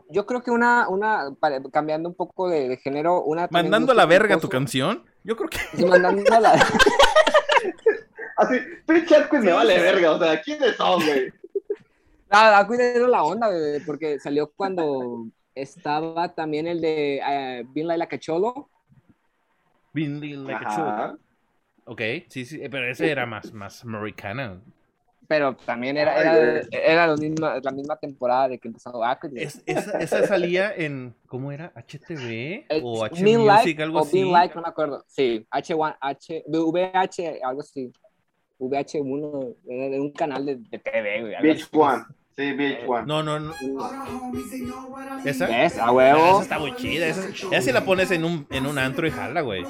[0.10, 3.48] Yo creo que una, una para- cambiando un poco de, de género, una.
[3.50, 5.04] Mandando a la verga tu canción.
[5.24, 5.60] Yo creo que.
[5.76, 6.54] Sí, mandando a la.
[8.38, 10.12] Así, pinche me vale verga.
[10.12, 11.34] O sea, ¿quiénes son, güey?
[12.30, 17.88] Ah, Aquid era la onda, güey, porque salió cuando estaba también el de eh, Being
[17.88, 18.70] Like a Cholo.
[19.94, 20.90] Been like a cholo.
[20.90, 21.18] Ajá.
[21.86, 24.62] Ok, sí, sí, pero ese era más, más americana.
[25.28, 29.32] Pero también era, era, era lo misma- la misma temporada de que empezó Aquid.
[29.32, 29.44] güey.
[29.44, 31.16] Es- esa, esa salía en.
[31.28, 31.74] ¿Cómo era?
[31.76, 32.66] ¿HTV?
[32.70, 33.46] Eh, ¿O H Music?
[33.46, 34.24] Like algo o así.
[34.32, 35.04] Like, no me acuerdo.
[35.08, 37.92] Sí, H1, H, VH, algo así.
[38.60, 41.36] VH1, era de un canal de, de TV, güey.
[41.36, 41.70] algo Beach así.
[41.78, 42.04] One.
[42.38, 43.06] Sí, Beach One.
[43.08, 43.54] No, no, no.
[44.32, 44.72] Mean.
[45.24, 45.48] ¿Esa?
[45.48, 45.78] ¿Ves?
[45.80, 46.32] A Ah, huevo.
[46.34, 47.08] esa está muy chida.
[47.08, 49.66] Esa, esa sí la pones en un, en un antro y jala, güey.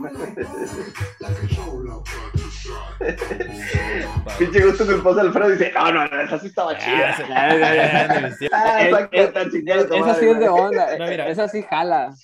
[4.38, 7.10] Pinche gusto culposo Alfredo dice, no, no, no, esa sí estaba Ah, chida.
[7.10, 8.48] esa- ah, sí.
[8.52, 9.32] Ah, Eh, eh,
[10.30, 10.96] es de onda.
[10.98, 11.28] No, mira.
[11.28, 12.14] Esa sí jala.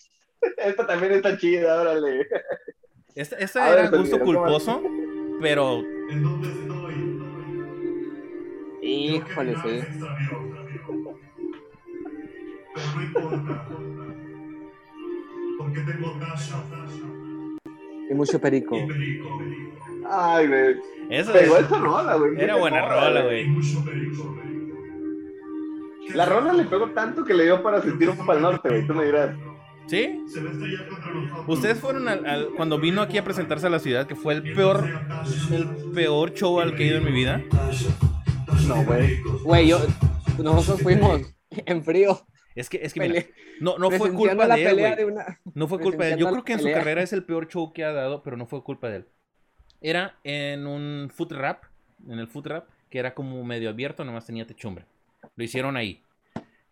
[0.58, 2.26] Esta también está chida, órale.
[3.14, 4.82] Esta, esta era gusto Sergio, ¿cómo culposo,
[5.40, 7.05] pero ¿En dónde estoy?
[8.86, 9.60] Híjole, sí.
[12.74, 13.66] Pero no importa.
[15.58, 16.18] Porque tengo
[18.10, 18.76] Y mucho perico.
[18.76, 19.40] y Perico.
[20.08, 20.76] Ay, güey.
[21.10, 22.38] eso Pegó es- esa rola, güey.
[22.40, 23.42] era buena rola, güey.
[23.44, 24.36] Y mucho Perico.
[26.14, 28.86] La rola le pegó tanto que le dio para sentir un para el norte, güey.
[28.86, 29.34] Tú me dirás.
[29.88, 30.20] ¿Sí?
[31.46, 34.42] Ustedes fueron al, al- cuando vino aquí a presentarse a la ciudad, que fue el
[34.52, 34.84] peor,
[35.52, 37.42] el peor show al que he ido en mi vida.
[38.66, 39.20] No, güey.
[39.44, 39.78] Güey, yo,
[40.38, 42.26] nosotros fuimos en frío.
[42.54, 43.24] Es que, es que mira,
[43.60, 45.40] no, no fue culpa de él, de una.
[45.54, 46.18] No fue culpa de él.
[46.18, 46.78] Yo creo que en su pelea.
[46.78, 49.08] carrera es el peor show que ha dado, pero no fue culpa de él.
[49.80, 51.64] Era en un foot rap,
[52.08, 54.86] en el foot rap, que era como medio abierto, nomás tenía techumbre.
[55.36, 56.02] Lo hicieron ahí.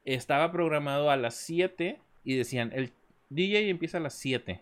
[0.04, 2.92] Estaba programado a las 7 y decían, el
[3.28, 4.60] DJ empieza a las 7.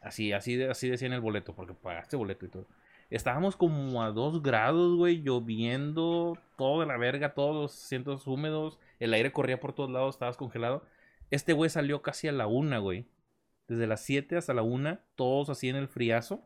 [0.00, 2.66] Así, así, así decía en el boleto, porque pagaste boleto y todo.
[3.12, 8.78] Estábamos como a 2 grados, güey, lloviendo, todo de la verga, todos los asientos húmedos,
[9.00, 10.82] el aire corría por todos lados, estabas congelado.
[11.30, 13.04] Este güey salió casi a la una, güey.
[13.68, 16.42] Desde las 7 hasta la una, todos así en el friazo.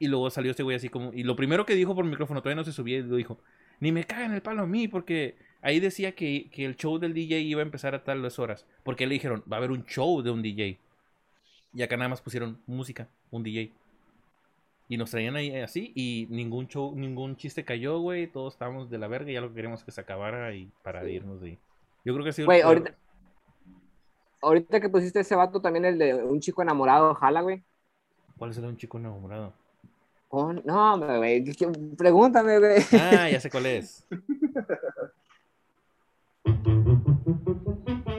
[0.00, 1.12] Y luego salió este güey así como.
[1.12, 3.38] Y lo primero que dijo por micrófono, todavía no se subía, y dijo:
[3.78, 7.14] Ni me cagan el palo a mí, porque ahí decía que, que el show del
[7.14, 8.66] DJ iba a empezar a tales horas.
[8.82, 10.80] Porque le dijeron: Va a haber un show de un DJ.
[11.72, 13.72] Y acá nada más pusieron música, un DJ.
[14.90, 18.26] Y nos traían ahí así y ningún show, ningún chiste cayó, güey.
[18.26, 20.70] Todos estábamos de la verga y ya lo que queríamos es que se acabara y
[20.82, 21.58] para irnos de ahí.
[22.04, 22.44] Yo creo que sí.
[22.44, 22.94] Güey, ahorita,
[24.40, 27.62] ahorita que pusiste ese vato también el de un chico enamorado, jala, güey.
[28.38, 29.52] ¿Cuál será un chico enamorado?
[30.30, 32.82] Oh, no, güey, ¿qué- qué- pregúntame, güey.
[32.92, 34.06] Ah, ya sé cuál es.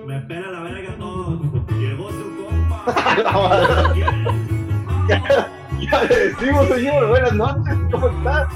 [0.05, 1.41] Me espera la verga todos.
[1.79, 2.83] Llegó tu compa.
[5.91, 8.47] Ya le decimos, señor, buenas noches, ¿cómo estás?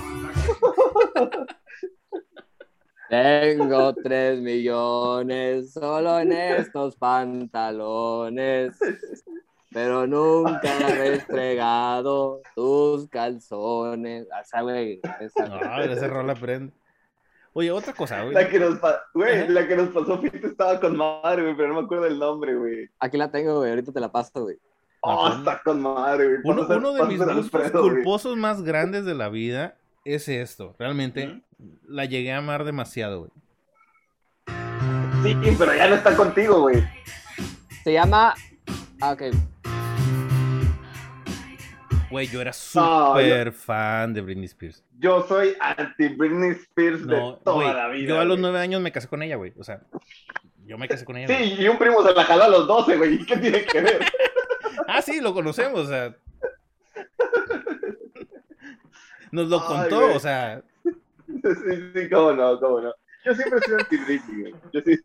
[3.10, 8.78] Tengo tres millones solo en estos pantalones,
[9.72, 14.28] pero nunca he estregado tus calzones.
[14.34, 15.48] Ah, esa, güey, esa.
[15.48, 16.74] No, ese rol aprende.
[17.56, 18.34] Oye, otra cosa, güey.
[18.34, 21.68] La que nos, pa- güey, la que nos pasó Fito estaba con madre, güey, pero
[21.70, 22.90] no me acuerdo el nombre, güey.
[23.00, 24.58] Aquí la tengo, güey, ahorita te la paso, güey.
[25.06, 25.38] Oh, Ajá.
[25.40, 26.40] está con madre, güey.
[26.46, 26.64] Uno,
[26.94, 27.96] de mis gustos Alfredo, güey.
[27.96, 30.76] culposos más grandes de la vida es esto.
[30.80, 31.42] Realmente
[31.86, 33.32] la llegué a amar demasiado, güey.
[35.24, 36.84] Sí, pero ya no está contigo, güey.
[37.84, 38.34] Se llama.
[39.02, 39.24] Ah, ok.
[42.10, 44.84] Güey, yo era No, súper fan de Britney Spears.
[45.00, 48.08] Yo soy anti Britney Spears No, de toda güey, la vida.
[48.08, 49.52] yo a los nueve años me casé con ella, güey.
[49.58, 49.82] O sea,
[50.66, 51.28] yo me casé con ella.
[51.28, 51.56] güey.
[51.58, 53.16] Sí, y un primo se la jaló a los 12, güey.
[53.16, 54.00] ¿Y qué tiene que ver?
[54.88, 56.16] Ah, sí, lo conocemos, o sea.
[59.32, 60.16] Nos lo Ay, contó, güey.
[60.16, 60.64] o sea.
[60.84, 62.94] Sí, sí, cómo no, cómo no.
[63.26, 64.56] Yo siempre he sido anti Britney, güey.
[64.74, 65.00] Yo sí.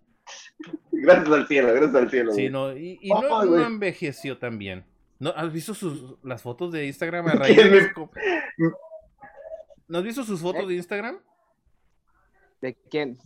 [0.91, 2.33] Gracias al cielo, gracias al cielo.
[2.33, 2.51] Sí, güey.
[2.51, 4.85] no, y, y no, Ay, no envejeció tan bien.
[5.19, 8.11] ¿No, ¿Has visto sus, las fotos de Instagram a raíz de ¿Quién los me- co-
[9.89, 10.67] ¿No has visto sus fotos ¿Eh?
[10.67, 11.19] de Instagram?
[12.61, 13.19] ¿De quién?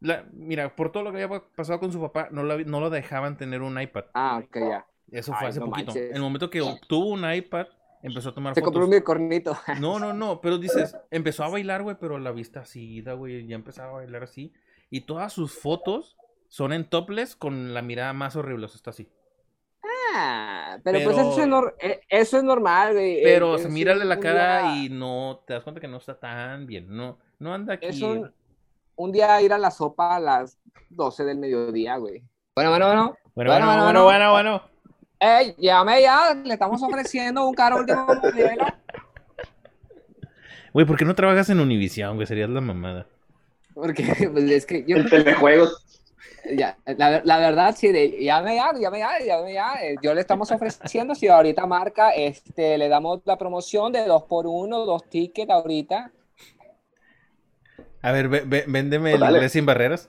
[0.00, 2.88] La- mira, por todo lo que había pasado con su papá, no, la- no lo
[2.90, 4.06] dejaban tener un iPad.
[4.14, 4.86] Ah, ok, ya.
[5.12, 5.86] Eso fue Ay, hace no poquito.
[5.92, 6.10] manches.
[6.10, 7.66] En el momento que obtuvo un iPad,
[8.02, 9.00] empezó a tomar Se compró un fotos.
[9.00, 9.56] bicornito.
[9.80, 13.54] No, no, no, pero dices, empezó a bailar, güey, pero la vista así, güey, ya
[13.54, 14.52] empezaba a bailar así.
[14.90, 16.16] Y todas sus fotos
[16.48, 19.08] son en topless con la mirada más horrible, o sea, está así.
[20.14, 23.22] Ah, pero, pues eso es, eh, eso es normal, güey.
[23.22, 26.18] Pero Eh, se mírale la cara día- y no, te das cuenta que no está
[26.18, 27.86] tan bien, no, no anda aquí.
[27.86, 28.30] Es un,
[28.96, 30.58] un día ir a la sopa a las
[30.90, 32.22] 12 del mediodía, güey.
[32.54, 33.16] Bueno, bueno, bueno.
[33.34, 34.71] Bueno, Bueno, bueno, bueno, bueno, bueno, bueno.
[35.24, 38.66] Ey, llame ya, le estamos ofreciendo un carro último modelo.
[40.72, 42.26] Güey, ¿por qué no trabajas en Univision, güey?
[42.26, 43.06] Serías la mamada.
[43.72, 46.00] Porque pues, es que yo, En telejuegos.
[46.56, 49.74] ya, la, la verdad, sí, de, llame ya, llame ya, llame ya.
[49.80, 54.24] eh, Yo le estamos ofreciendo, si ahorita marca, este, le damos la promoción de dos
[54.24, 56.10] por uno, dos tickets ahorita.
[58.02, 59.34] A ver, ve- ve- véndeme el Dale.
[59.36, 60.08] inglés sin barreras.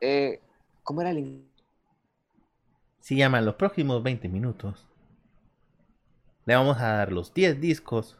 [0.00, 0.40] Eh,
[0.82, 1.51] ¿Cómo era el inglés?
[3.02, 4.86] Se llama Los próximos 20 minutos.
[6.46, 8.16] Le vamos a dar los 10 discos.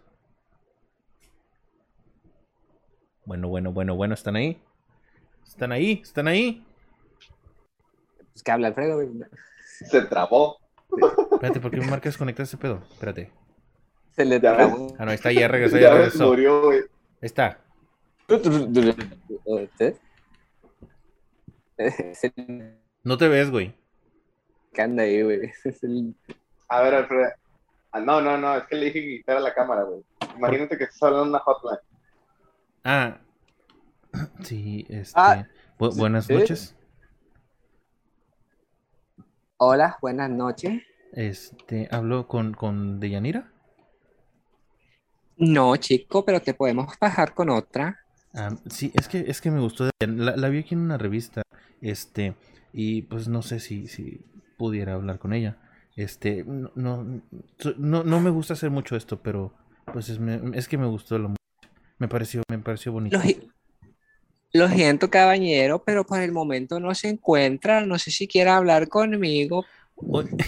[3.25, 4.61] Bueno, bueno, bueno, bueno, ¿están ahí?
[5.47, 6.01] ¿Están ahí?
[6.03, 6.67] ¿Están ahí?
[8.33, 9.09] Pues que habla Alfredo, güey.
[9.87, 10.59] Se trabó.
[11.31, 12.83] Espérate, ¿por qué me marcas desconectar ese pedo?
[12.91, 13.31] Espérate.
[14.11, 14.89] Se le trabó.
[14.99, 16.25] Ah, no, está, ya regresó, Ya ya regresó.
[16.25, 16.81] Ahí murió, güey.
[17.21, 17.61] está.
[23.05, 23.81] No te ves, güey.
[24.73, 25.51] Que anda ahí, güey.
[25.65, 26.15] Es el-
[26.69, 27.29] A ver, Alfredo.
[27.93, 30.03] Ah, no, no, no, es que le dije que quitara la cámara, güey.
[30.37, 31.79] Imagínate que estás hablando en una hotline.
[32.85, 33.19] Ah.
[34.43, 35.13] Sí, este.
[35.17, 35.47] Ah,
[35.79, 36.35] bu- buenas sí.
[36.35, 36.77] noches.
[39.57, 40.83] Hola, buenas noches.
[41.13, 43.51] Este, hablo con, con Deyanira.
[45.37, 48.01] No, chico, pero te podemos bajar con otra.
[48.35, 49.89] Ah, sí, es que, es que me gustó.
[50.01, 51.43] La, la vi aquí en una revista.
[51.81, 52.35] Este,
[52.73, 54.25] y pues no sé si, si
[54.63, 55.57] pudiera hablar con ella.
[55.97, 57.21] Este, no, no,
[57.79, 59.53] no, no me gusta hacer mucho esto, pero
[59.93, 61.35] pues es, me- es que me gustó lo
[61.99, 63.17] me pareció, me pareció bonito.
[63.17, 63.49] Lo, si-
[64.53, 67.85] lo siento, caballero, pero por el momento no se encuentra.
[67.85, 69.67] No sé si quiere hablar conmigo.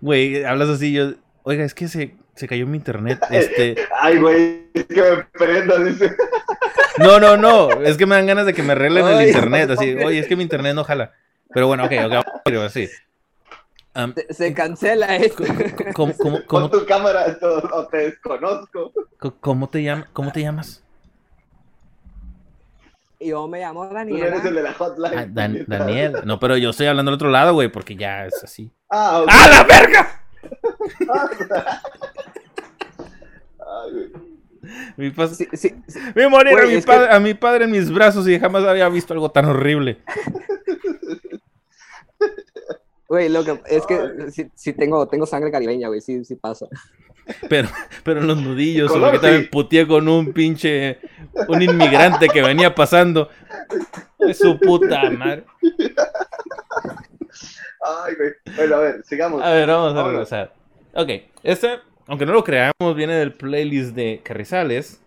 [0.00, 3.18] Güey, hablas así, yo, oiga, es que se, se cayó mi internet.
[3.30, 6.14] Este, Ay, güey, es que me prenda, dice.
[6.98, 9.92] no, no, no, es que me dan ganas de que me arreglen el internet, así,
[9.96, 11.12] oye, es que mi internet no jala.
[11.52, 11.92] Pero bueno, ok,
[12.46, 12.88] ok, así.
[14.14, 15.44] Se, se cancela esto.
[15.94, 16.12] ¿cómo,
[16.46, 18.92] cómo, tu cámara o, o te desconozco.
[19.18, 20.82] co- cómo te llama, cómo te llamas?
[23.18, 24.50] Yo me llamo Tú no eres el Daniela.
[24.50, 25.18] de la hotline.
[25.18, 26.16] Ah, Dan- Daniel.
[26.24, 28.70] No, pero yo estoy hablando al otro lado, güey, porque ya es así.
[28.90, 29.28] Ah, ok.
[29.32, 30.20] ¡A la verga!
[33.58, 34.12] Ay, güey.
[34.96, 36.00] Mi, pas- Sí, sí, sí.
[36.14, 38.88] vi morir a, mi que- padre, a mi padre en mis brazos y jamás había
[38.88, 39.98] visto algo tan horrible.
[43.08, 46.00] Güey, lo que es que sí, sí tengo, tengo sangre caribeña, güey.
[46.00, 46.66] Sí, sí pasa.
[47.48, 47.68] Pero,
[48.04, 50.98] pero en los nudillos, Color, porque también puteé con un pinche,
[51.48, 53.28] un inmigrante que venía pasando.
[54.20, 55.44] Es su puta madre.
[57.82, 58.30] Ay, güey.
[58.56, 59.42] Bueno, a ver, sigamos.
[59.42, 60.12] A ver, vamos a Vámonos.
[60.12, 60.54] regresar.
[60.94, 61.10] Ok,
[61.42, 65.00] este, aunque no lo creamos, viene del playlist de Carrizales.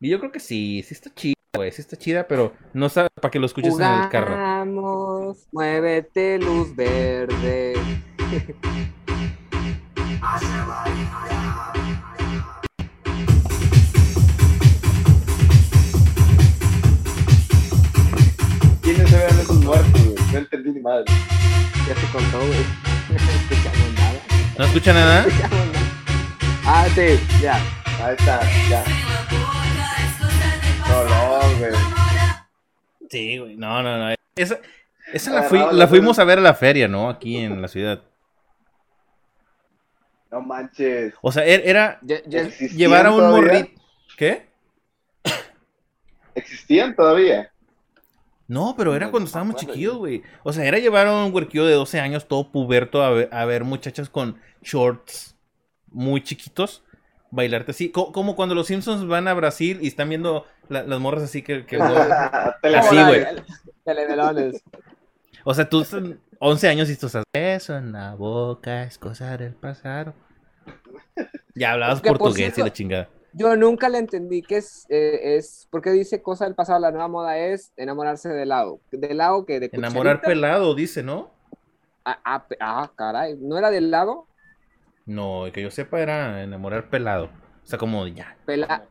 [0.00, 3.10] Y yo creo que sí, sí está chida, güey, sí está chida, pero no sabe
[3.20, 4.34] para que lo escuches en el carro.
[4.34, 7.74] Jugamos, muévete luz verde.
[18.80, 20.32] ¿Quiénes se vean esos muertos, güey?
[20.32, 21.04] No entendí ni madre.
[21.86, 22.64] Ya se contó, güey.
[23.12, 24.22] No escuchamos nada.
[24.56, 25.22] ¿No escucha nada?
[25.22, 25.86] No escuchamos nada.
[26.64, 27.56] Ah, sí, ya.
[28.02, 28.84] Ahí está, ya.
[33.12, 34.14] Sí, güey, no, no, no.
[34.34, 34.58] Esa,
[35.12, 37.10] esa la, Ah, fui- la fuimos a ver a la feria, ¿no?
[37.10, 38.02] Aquí en la ciudad.
[40.30, 41.12] No manches.
[41.20, 43.80] O sea, er- era Ya- ya- ¿Existían llevar a un morrito.
[44.16, 44.46] ¿Qué?
[46.34, 47.52] ¿Existían todavía?
[48.48, 50.22] No, pero era No, cuando estábamos chiquillos, güey.
[50.42, 53.44] O sea, era llevar a un huerquillo de 12 años, todo puberto, a ver, a
[53.44, 55.36] ver muchachas con shorts
[55.90, 56.82] muy chiquitos,
[57.32, 57.90] bailarte así.
[57.90, 61.42] Co- como cuando los Simpsons van a Brasil y están viendo la- las morras así
[61.42, 61.66] que...
[61.66, 61.76] que-
[62.62, 63.24] Así, güey.
[63.84, 64.62] Telemelones.
[65.42, 66.02] o sea, tú estás
[66.38, 67.24] 11 años y tú estás...
[67.32, 70.14] Eso en la boca es cosa del pasado.
[71.54, 73.08] Ya hablabas por portugués y la chingada.
[73.34, 76.78] Yo nunca le entendí que es, eh, es, ¿por qué dice cosa del pasado?
[76.80, 78.78] La nueva moda es enamorarse de helado.
[78.90, 80.28] ¿De helado que ¿De Enamorar cucharita?
[80.28, 81.30] pelado, dice, ¿no?
[82.04, 84.26] Ah, ah, ah, caray, ¿no era de helado?
[85.06, 87.24] No, que yo sepa era enamorar pelado.
[87.64, 88.84] O sea, como ya, Pela,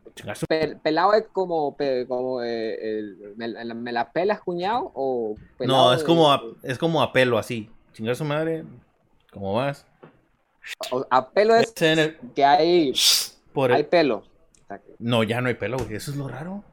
[0.82, 4.90] pelado es como, pe- como eh, el- me, la- me la pelas, cuñado?
[4.94, 7.70] O pelado No, es como a, es como a pelo así.
[7.92, 8.64] Chingar su madre.
[9.30, 9.86] ¿Cómo vas?
[10.90, 12.92] o- a pelo es el- que hay,
[13.52, 14.24] por el- hay pelo.
[14.98, 15.94] No, ya no hay pelo, güey.
[15.94, 16.64] Eso es lo raro.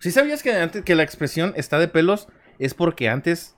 [0.00, 3.56] ¿Sí sabías que antes que la expresión está de pelos es porque antes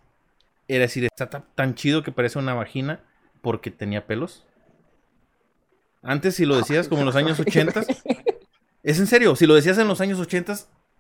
[0.69, 3.05] era decir, está ta- tan chido que parece una vagina
[3.43, 4.47] porque tenía pelos?
[6.03, 7.83] Antes si lo decías como en los años 80,
[8.83, 10.55] es en serio, si lo decías en los años 80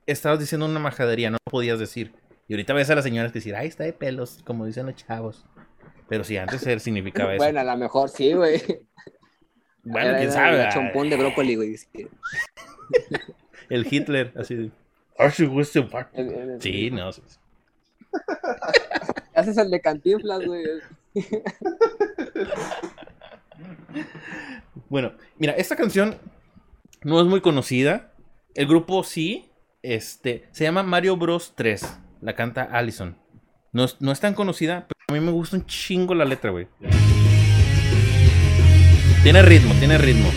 [0.06, 2.12] estabas diciendo una majadería, no lo podías decir.
[2.48, 4.96] Y ahorita ves a las señoras que decir, "Ay, está de pelos", como dicen los
[4.96, 5.44] chavos.
[6.08, 7.42] Pero sí, antes significaba eso.
[7.44, 8.60] Bueno, a lo mejor sí, güey.
[9.84, 10.64] Bueno, quién sabe.
[10.64, 11.76] el Chompón de brócoli, güey.
[13.70, 14.70] El Hitler, así de.
[15.16, 16.10] "Ah, sí, este va-".
[16.12, 17.12] El- el- Sí, no.
[17.12, 17.22] sí.
[19.34, 20.64] Haces el de cantinflas, güey.
[24.88, 26.16] Bueno, mira, esta canción
[27.02, 28.12] no es muy conocida.
[28.54, 29.46] El grupo sí.
[29.82, 31.98] Este, se llama Mario Bros 3.
[32.20, 33.16] La canta Allison.
[33.72, 36.50] No es, no es tan conocida, pero a mí me gusta un chingo la letra,
[36.50, 36.66] güey.
[39.22, 40.30] Tiene ritmo, tiene ritmo.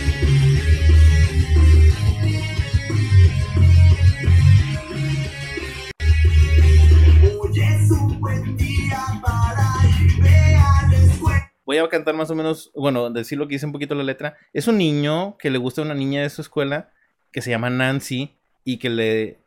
[11.79, 14.37] Voy a cantar más o menos, bueno, decir lo que dice un poquito la letra.
[14.53, 16.91] Es un niño que le gusta a una niña de su escuela
[17.31, 19.39] que se llama Nancy y que le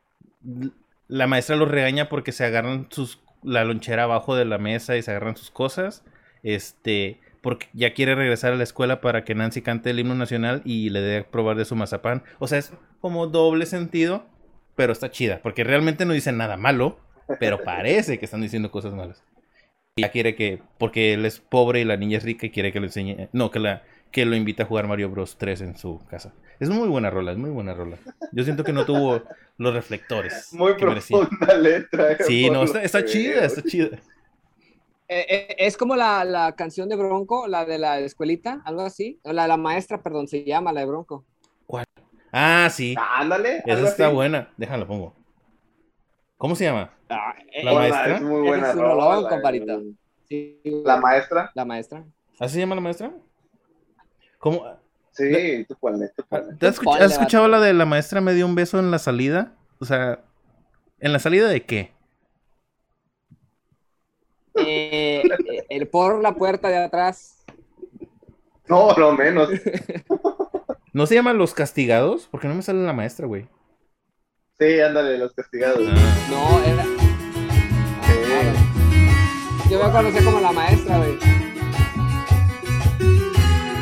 [1.09, 5.03] la maestra los regaña porque se agarran sus la lonchera abajo de la mesa y
[5.03, 6.05] se agarran sus cosas.
[6.43, 10.62] Este, porque ya quiere regresar a la escuela para que Nancy cante el himno nacional
[10.65, 12.25] y le dé a probar de su mazapán.
[12.41, 14.27] O sea, es como doble sentido,
[14.75, 16.99] pero está chida, porque realmente no dicen nada malo,
[17.39, 19.23] pero parece que están diciendo cosas malas.
[19.98, 22.70] Y ya quiere que, porque él es pobre y la niña es rica y quiere
[22.70, 23.82] que le enseñe, no, que la
[24.12, 26.35] que lo invita a jugar Mario Bros 3 en su casa.
[26.61, 27.96] Es muy buena rola, es muy buena rola.
[28.32, 29.22] Yo siento que no tuvo
[29.56, 32.12] los reflectores Muy profunda letra.
[32.12, 33.98] eh, Sí, no, está, chida, está chida.
[35.09, 39.18] Eh, eh, es como la, la canción de Bronco, la de la escuelita, algo así.
[39.22, 41.24] O La, la maestra, perdón, se llama la de Bronco.
[42.32, 42.94] Ah, sí.
[42.98, 43.62] Ándale.
[43.64, 44.14] Esa está así.
[44.14, 44.52] buena.
[44.59, 45.14] Déjala, pongo.
[46.37, 46.90] ¿Cómo se llama?
[47.09, 48.16] Ah, eh, La eh, maestra.
[48.16, 49.75] Es muy buena es un rolón, rola, compadita.
[49.75, 49.94] güey.
[50.29, 51.51] sí, La maestra.
[51.55, 52.05] la maestra.
[52.38, 53.11] ¿Así se llama la maestra?
[54.38, 54.64] ¿Cómo?
[55.12, 56.59] Sí, tú cuál, tú Ah, cuál.
[56.59, 58.90] ¿Te has, escuch- Ponle, has escuchado la de la maestra me dio un beso en
[58.90, 59.55] la salida?
[59.81, 60.20] O sea,
[61.01, 61.92] ¿en la salida de qué?
[64.57, 67.45] Eh, eh, el por la puerta de atrás.
[68.68, 69.49] No, no menos.
[70.93, 72.26] ¿No se llama Los Castigados?
[72.30, 73.49] Porque no me sale la maestra, güey.
[74.59, 75.80] Sí, ándale, los castigados.
[75.86, 76.84] Ah, No, era.
[78.04, 79.70] Sí.
[79.70, 81.18] Yo me conocía como la maestra, güey.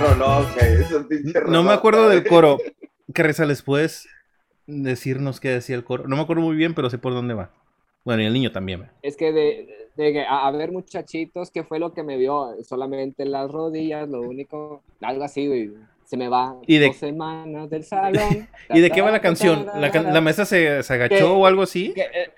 [0.00, 0.72] Rolón, güey.
[0.82, 2.58] Es un pinche no me acuerdo del coro.
[3.14, 4.08] ¿Qué Rezales puedes
[4.66, 6.08] decirnos qué decía el coro?
[6.08, 7.50] No me acuerdo muy bien, pero sé por dónde va.
[8.04, 8.80] Bueno, y el niño también.
[8.80, 8.90] güey.
[9.02, 12.56] Es que de, de que a, a ver, muchachitos, ¿qué fue lo que me vio?
[12.64, 14.82] Solamente las rodillas, lo único.
[15.00, 15.72] Algo así, güey.
[16.04, 18.48] Se me van ¿Y de- dos semanas del salón.
[18.70, 19.66] ¿Y de qué va la canción?
[19.76, 21.92] ¿La, la maestra se, se agachó Que- o algo así?
[21.94, 22.30] Que, eh,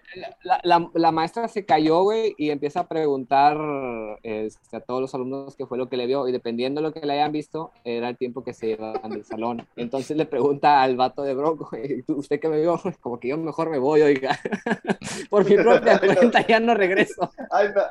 [0.44, 3.58] la, la- la maestra se cayó, güey, y empieza a preguntar
[4.22, 6.94] este, a todos los alumnos qué fue lo que le vio, y dependiendo de lo
[6.94, 9.66] que le hayan visto, era el tiempo que se iban del salón.
[9.76, 12.80] Entonces le pregunta al vato de Bronco, güey, "¿Tú- ¿usted qué me vio?
[13.00, 14.38] Como que yo mejor me voy, oiga.
[15.30, 17.30] Por mi propia cuenta ya no regreso.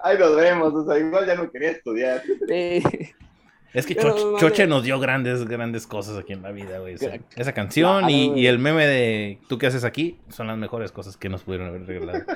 [0.03, 2.21] Ahí nos vemos, o sea, igual ya no quería estudiar.
[2.47, 2.82] Sí.
[3.74, 6.95] Es que Choche, nos dio grandes, grandes cosas aquí en la vida, güey.
[6.95, 8.39] O sea, esa canción Claro, y, güey.
[8.41, 10.18] y el meme de ¿Tú qué haces aquí?
[10.30, 12.24] Son las mejores cosas que nos pudieron haber regalado.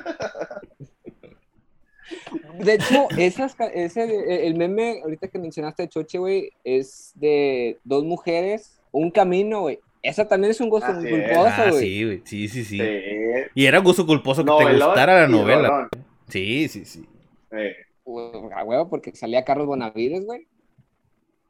[2.59, 7.77] De hecho, esas, ese, eh, el meme, ahorita que mencionaste de Choche, güey, es de
[7.83, 9.79] dos mujeres, un camino, güey.
[10.01, 11.11] Esa también es un gozo Así es.
[11.13, 11.81] culposo, Ah, güey.
[11.81, 12.21] sí, güey.
[12.25, 12.77] Sí, sí, sí.
[12.79, 12.83] Sí.
[13.55, 15.89] Y era gusto culposo que te gustara la novela.
[16.27, 17.05] Sí, sí, sí.
[17.51, 17.75] Eh,
[18.05, 20.47] huevo, porque salía Carlos Bonavides, güey.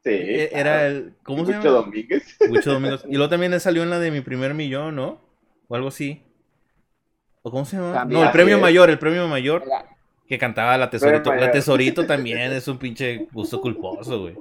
[0.02, 0.10] Sí.
[0.10, 1.14] E- Era el.
[1.22, 1.84] ¿Cómo se Mucho llama?
[1.86, 2.36] Domínguez.
[2.50, 3.04] Huicho Domingos.
[3.08, 5.20] Y luego también le salió en la de mi primer millón, ¿no?
[5.68, 6.22] O algo así.
[7.42, 7.92] ¿O cómo se llama?
[7.92, 8.20] También.
[8.20, 8.62] No, el premio es.
[8.62, 9.62] mayor, el premio mayor.
[9.66, 9.84] Era-
[10.28, 11.34] Que cantaba la tesorito.
[11.34, 14.34] La tesorito también es un pinche gusto culposo, güey.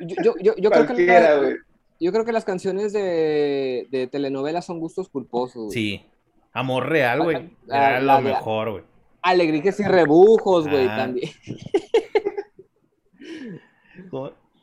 [0.00, 1.56] Yo, yo, yo, yo creo que la-
[2.00, 5.64] yo creo que las canciones de, de telenovelas son gustos culposos.
[5.66, 5.72] güey.
[5.72, 6.06] Sí.
[6.52, 7.50] Amor real, güey.
[7.66, 8.84] La- Era la- lo mejor, güey.
[9.22, 10.96] Alegrías y rebujos, güey, Ah.
[10.96, 11.30] también.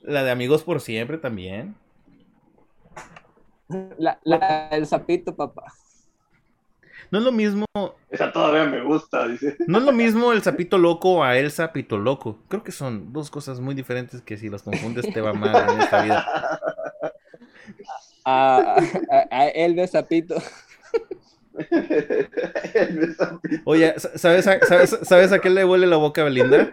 [0.02, 1.76] La de amigos por siempre también.
[3.98, 5.66] La, la- el sapito, papá.
[7.12, 7.66] No es lo mismo,
[8.12, 9.58] Esa todavía me gusta, dice.
[9.68, 12.38] no es lo mismo el sapito loco a el sapito loco.
[12.50, 15.82] Creo que son dos cosas muy diferentes que si las confundes te va mal en
[15.82, 16.60] esta vida.
[18.26, 18.76] A,
[19.12, 20.36] a, a él de sapito.
[22.74, 23.42] El beso.
[23.66, 26.72] Oye, ¿sabes a, sabes, ¿sabes a qué le huele la boca a Belinda?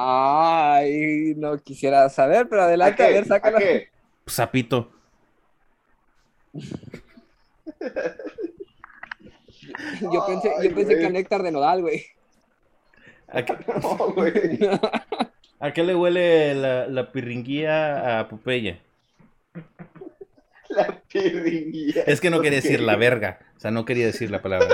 [0.00, 3.12] Ay, no quisiera saber, pero ¿A adelante, a, qué?
[3.14, 3.56] ver, sácalo.
[3.56, 3.88] ¿A qué?
[4.26, 4.92] Sapito.
[10.00, 10.98] Yo pensé, Ay, yo pensé güey.
[11.00, 12.04] que a néctar de nodal, güey.
[13.28, 14.32] ¿A qué, No, güey.
[15.60, 18.80] a qué le huele la, la pirringuía a Popeye?
[20.70, 22.02] La pirringuilla.
[22.06, 23.40] Es que no quería decir la verga.
[23.56, 24.68] O sea, no quería decir la palabra.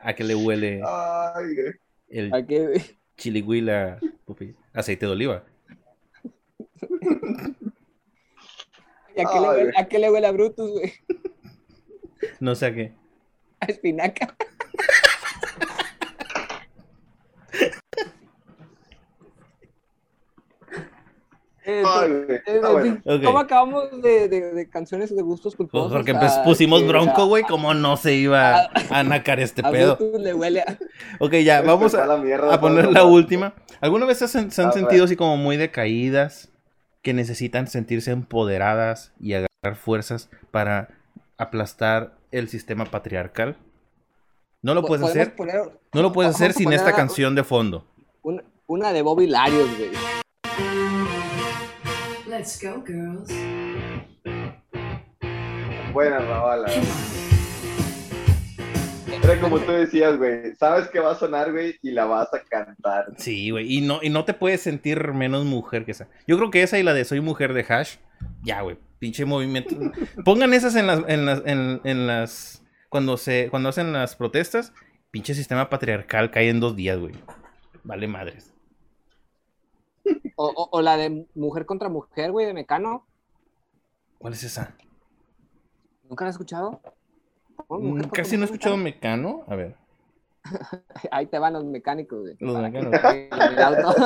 [0.00, 1.72] ¿A qué le huele Ay, güey.
[2.08, 2.96] el ¿A qué?
[3.16, 4.54] Chiliguila Popeye?
[4.72, 5.44] Aceite de oliva.
[9.16, 10.92] ¿Y a qué, le huele, a qué le huele a Brutus, güey?
[12.40, 12.92] No sé a qué.
[13.60, 14.36] A espinaca.
[21.68, 23.18] Eh, pues, eh, Ah.
[23.24, 25.92] ¿Cómo acabamos de, de- de canciones de gustos culposos?
[25.92, 27.42] Porque a- empe- pusimos que bronco, a- güey.
[27.42, 29.96] ¿Cómo no se iba a nacar este A pedo?
[29.96, 30.78] Brutus le huele a...
[31.18, 33.54] Ok, ya, vamos a, la mierda a poner la última.
[33.80, 35.04] ¿Alguna vez se, han- se han A sentido ver.
[35.06, 36.50] así como muy decaídas?
[37.02, 40.88] Que necesitan sentirse empoderadas y agarrar fuerzas para
[41.38, 43.56] aplastar el sistema patriarcal.
[44.62, 45.34] No lo puedes hacer.
[45.36, 45.60] poner
[45.92, 47.84] No lo puedes hacer a sin poner esta a- canción de fondo.
[48.22, 49.90] una, una de Bobby Larios, güey.
[52.36, 53.30] Let's go, girls.
[55.94, 56.70] Buena Ravala.
[59.22, 60.54] Era como tú decías, güey.
[60.56, 63.06] Sabes que va a sonar, güey, y la vas a cantar.
[63.16, 63.78] Sí, güey.
[63.78, 66.08] Y no, y no te puedes sentir menos mujer que esa.
[66.26, 67.96] Yo creo que esa y la de Soy Mujer de Hash.
[68.42, 68.76] Ya, güey.
[68.98, 69.74] Pinche movimiento.
[70.26, 72.62] Pongan esas en las, en las, en, en las.
[72.90, 73.48] Cuando se.
[73.50, 74.74] Cuando hacen las protestas.
[75.10, 77.14] Pinche sistema patriarcal cae en dos días, güey.
[77.82, 78.55] Vale madres.
[80.36, 83.06] O, o- o la de Mujer contra Mujer, güey, de Mecano.
[84.18, 84.74] ¿Cuál es esa?
[86.08, 86.80] ¿Nunca la has escuchado?
[87.68, 89.44] No, Mm, Casi no he escuchado Mecano.
[89.48, 89.76] A ver.
[91.10, 92.36] Ahí te van los mecánicos, güey.
[92.38, 93.94] Los el auto.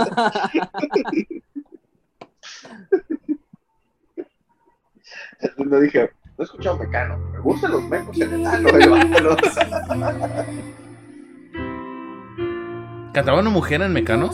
[5.41, 7.19] Entonces dije, no he escuchado Mecano.
[7.19, 8.89] Me gustan los mecos en enano, güey.
[8.89, 9.37] vámonos.
[13.13, 14.31] ¿Cantaba una mujer en Mecano?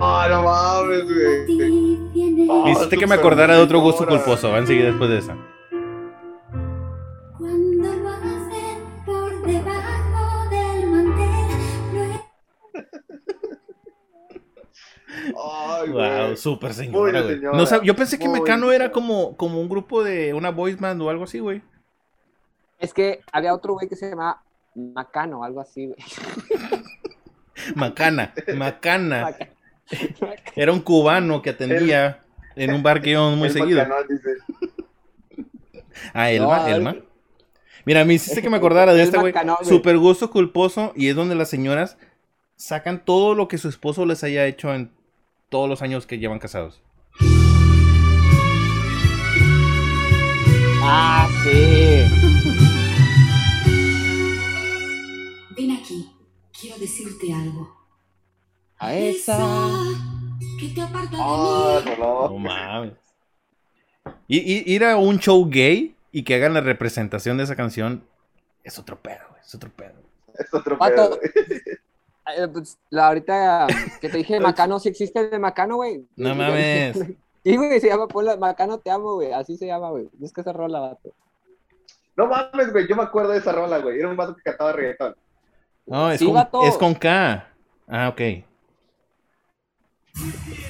[0.00, 2.48] Ah, no mames, güey.
[2.48, 4.50] Oh, Hiciste que me acordara de otro gusto culposo.
[4.50, 5.36] Va enseguida después de esa.
[15.36, 16.36] Ay, Wow, güey.
[16.36, 17.56] súper señora, señora.
[17.58, 21.02] No yo pensé que Muy Mecano era como, como un grupo de una voice band
[21.02, 21.62] o algo así, güey.
[22.78, 24.42] es que había otro güey que se llamaba
[24.74, 25.98] Macano, algo así, güey.
[27.74, 29.22] Macana, Macana.
[29.24, 29.48] Maca-
[30.56, 32.20] Era un cubano que atendía
[32.56, 33.78] en un bar que íbamos muy El seguido.
[33.78, 34.30] Bacanal, dice.
[36.14, 36.90] Ah, Elma, No, Elma.
[36.90, 37.04] el-
[37.86, 39.32] Mira, me hiciste que me acordara de Es este, güey.
[39.62, 40.92] Super gusto culposo.
[40.96, 41.96] Y es donde las señoras
[42.56, 44.92] sacan todo lo que su esposo les haya hecho en
[45.48, 46.82] todos los años que llevan casados.
[50.82, 52.04] Ah, sí.
[55.56, 56.10] Ven aquí,
[56.58, 57.79] quiero decirte algo.
[58.80, 59.36] A esa.
[60.58, 61.92] que te aparta de Ah, mí.
[61.98, 62.92] no, No mames.
[64.26, 68.02] Y, y- ir a un show gay y que hagan la representación de esa canción
[68.64, 69.40] es otro pedo, güey.
[69.42, 69.94] Es otro pedo.
[70.38, 71.18] Es otro pedo.
[72.36, 73.66] Eh, pues, la, ahorita
[74.00, 76.06] que te dije de Macano, sí existe de Macano, güey.
[76.16, 76.96] No mames.
[77.42, 79.32] Sí, güey, se llama ponle, Macano te amo, güey.
[79.32, 80.08] Así se llama, güey.
[80.12, 81.12] Busca esa rola, vato.
[82.14, 82.86] No mames, güey.
[82.86, 83.98] Yo me acuerdo de esa rola, güey.
[83.98, 85.16] Era un vato que cantaba reggaetón.
[85.86, 86.62] No, es, Sí, con, vato.
[86.64, 87.48] es con K.
[87.88, 88.20] Ah, ok.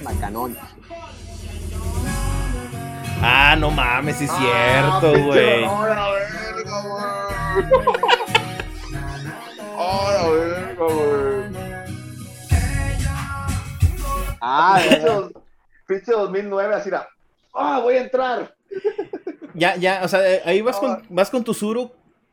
[0.02, 0.56] Macanón.
[3.22, 5.64] Ah, no mames, sí es cierto, pinche güey.
[5.64, 7.04] rola, verga, güey.
[9.78, 11.60] Ah, la verga, güey.
[14.40, 15.14] Ah, Pinche ¿verdad?
[15.20, 15.32] dos-
[15.86, 17.08] Pinche 2009, así era.
[17.52, 18.54] ¡Ah, voy a entrar!
[19.54, 21.90] Ya, ya, o sea, eh, ahí vas con, vas con tu Zuru,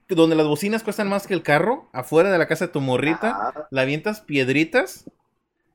[0.07, 3.35] donde las bocinas cuestan más que el carro, afuera de la casa de tu morrita,
[3.53, 5.05] Ah, la avientas piedritas,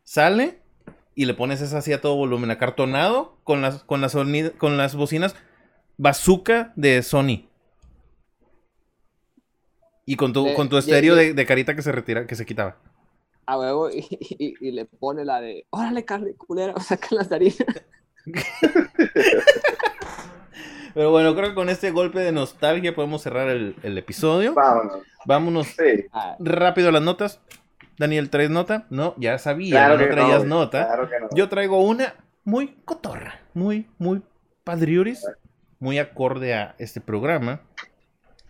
[0.04, 0.61] sale
[1.14, 4.14] y le pones esa así a todo volumen, acartonado, con las, con las,
[4.58, 5.34] con las bocinas
[5.98, 7.48] bazooka de Sony.
[10.04, 12.34] Y con tu, De- con tu estéreo de- de, de carita que se retira, que
[12.34, 12.76] se quitaba.
[13.46, 14.06] A huevo, y,
[14.38, 17.66] y- y le pone la de, órale, carne culera, saca las narices.
[20.94, 24.52] Pero bueno, creo que con este golpe de nostalgia podemos cerrar el, el episodio.
[24.54, 24.98] vámonos.
[25.24, 26.04] Vámonos Sí.
[26.12, 27.40] Ah, rápido a las notas.
[28.02, 28.84] Daniel, ¿traes nota?
[28.90, 30.86] No, ya sabía, Claro no que traías güey, nota.
[30.86, 31.28] Claro que no.
[31.36, 34.24] Yo traigo una muy cotorra, muy, muy
[34.64, 35.24] padriuris,
[35.78, 37.60] muy acorde a este programa.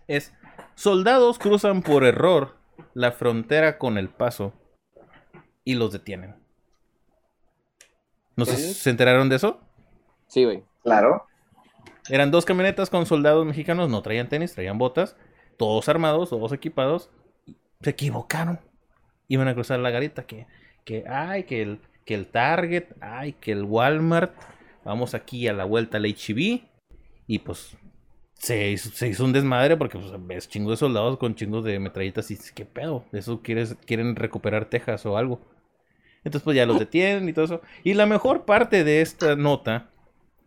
[0.07, 0.33] Es,
[0.73, 2.57] soldados cruzan por error
[2.95, 4.53] la frontera con El Paso
[5.63, 6.33] y los detienen.
[8.35, 8.73] ¿No sé si ¿Sí?
[8.73, 9.61] se enteraron de eso?
[10.29, 10.63] sí, güey.
[10.81, 11.27] Claro.
[12.09, 15.15] Eran dos camionetas con soldados mexicanos, no traían tenis, traían botas,
[15.57, 17.11] todos armados, todos equipados.
[17.81, 18.59] Se equivocaron.
[19.27, 20.47] Iban a cruzar la garita que,
[20.85, 24.33] que ay, que el, que el Target, ay, que el Walmart.
[24.83, 26.61] Vamos aquí a la vuelta al HB.
[27.25, 27.77] Y pues
[28.43, 31.79] se hizo, se hizo un desmadre porque pues, ves chingos de soldados con chingos de
[31.79, 33.05] metralletas y ¿qué pedo?
[33.13, 35.39] ¿Eso quieres, quieren recuperar Texas o algo?
[36.25, 37.61] Entonces pues ya los detienen y todo eso.
[37.83, 39.89] Y la mejor parte de esta nota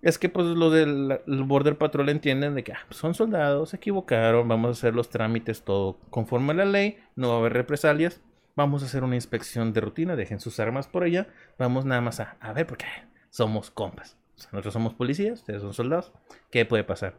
[0.02, 3.70] es que pues los del el Border Patrol entienden de que ah, pues, son soldados,
[3.70, 7.38] se equivocaron, vamos a hacer los trámites todo conforme a la ley, no va a
[7.38, 8.20] haber represalias,
[8.56, 11.28] vamos a hacer una inspección de rutina, dejen sus armas por allá,
[11.58, 12.86] vamos nada más a, a ver porque
[13.30, 14.16] somos compas.
[14.36, 16.12] O sea, nosotros somos policías, ustedes son soldados.
[16.50, 17.14] ¿Qué puede pasar?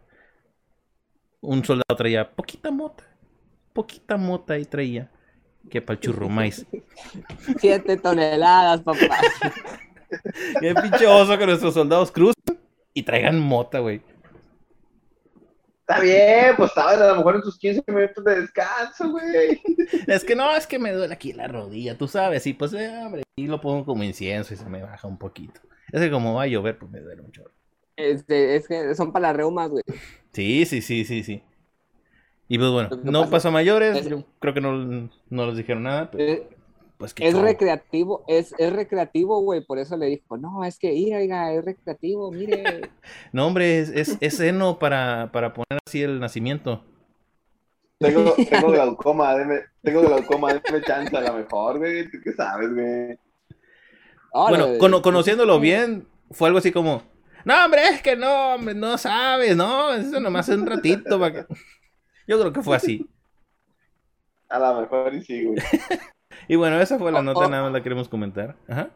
[1.41, 3.03] Un soldado traía poquita mota,
[3.73, 5.11] poquita mota ahí traía,
[5.69, 6.65] que para el churro maíz.
[7.59, 9.19] Siete toneladas, papá.
[10.59, 12.59] Qué pinche oso que nuestros soldados crucen
[12.93, 14.01] y traigan mota, güey.
[15.87, 19.61] Está bien, pues estaban a lo mejor en sus 15 minutos de descanso, güey.
[20.07, 22.91] Es que no, es que me duele aquí la rodilla, tú sabes, y pues, eh,
[23.05, 25.61] hombre, y lo pongo como incienso y se me baja un poquito.
[25.91, 27.43] Es que como va a llover, pues me duele mucho.
[27.95, 29.83] Este, es que son para las reumas, güey.
[30.33, 31.41] Sí, sí, sí, sí, sí.
[32.49, 35.55] Y pues bueno, no pasa pasó a mayores, es- yo creo que no, no les
[35.57, 36.41] dijeron nada, pero Es,
[36.97, 39.61] pues que es recreativo, es, es recreativo, güey.
[39.61, 42.63] Por eso le dijo, no, es que, mira, oiga, es recreativo, mire.
[43.31, 46.83] No, hombre, es, es, es seno para, para poner así el nacimiento.
[47.99, 52.09] Tengo, tengo glaucoma, deme, tengo glaucoma, deme chance a lo mejor, güey.
[52.09, 53.17] ¿Tú qué sabes, güey?
[54.33, 57.01] Bueno, cono- conociéndolo bien, fue algo así como,
[57.43, 61.19] no, hombre, es que no, hombre, no sabes, no, eso nomás es un ratito.
[61.19, 61.53] para que-".
[62.27, 63.07] Yo creo que fue así.
[64.49, 65.57] A lo mejor y sí, güey.
[66.47, 67.49] Y bueno, esa fue la Oh, nota, oh.
[67.49, 68.55] nada más la queremos comentar.
[68.67, 68.89] Ajá.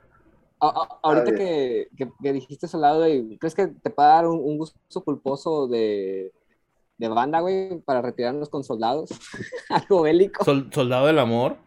[0.59, 4.27] A- ahorita que, que, que dijiste eso al lado, güey, ¿crees que te puede dar
[4.27, 6.31] un, un gusto culposo de,
[6.97, 9.09] de banda, güey, para retirarnos con soldados?
[9.69, 10.43] Algo bélico.
[10.43, 11.57] Sol- soldado del amor.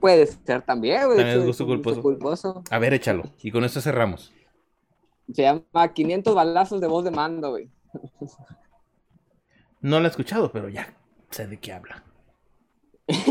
[0.00, 1.16] Puede ser también, güey.
[1.18, 2.02] También es un gusto culposo.
[2.02, 2.62] culposo.
[2.70, 3.22] A ver, échalo.
[3.42, 4.32] Y con esto cerramos.
[5.32, 7.70] Se llama 500 balazos de voz de mando, güey.
[9.80, 10.94] No lo he escuchado, pero ya
[11.30, 12.02] sé de qué habla.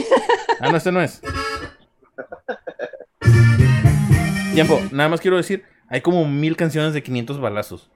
[0.60, 1.22] Ah, no, este no es.
[4.53, 7.89] Tiempo, nada más quiero decir, hay como mil canciones de 500 balazos.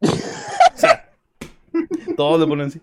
[0.00, 0.06] O
[0.76, 1.10] sea,
[2.16, 2.80] todos le ponen así.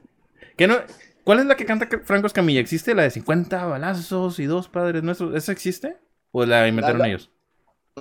[0.55, 0.75] ¿Qué no?
[1.23, 2.59] ¿Cuál es la que canta Franco Escamilla?
[2.59, 5.35] ¿Existe la de 50 balazos y dos padres nuestros?
[5.35, 5.97] ¿Esa existe?
[6.31, 7.31] ¿O la inventaron La- la- ellos?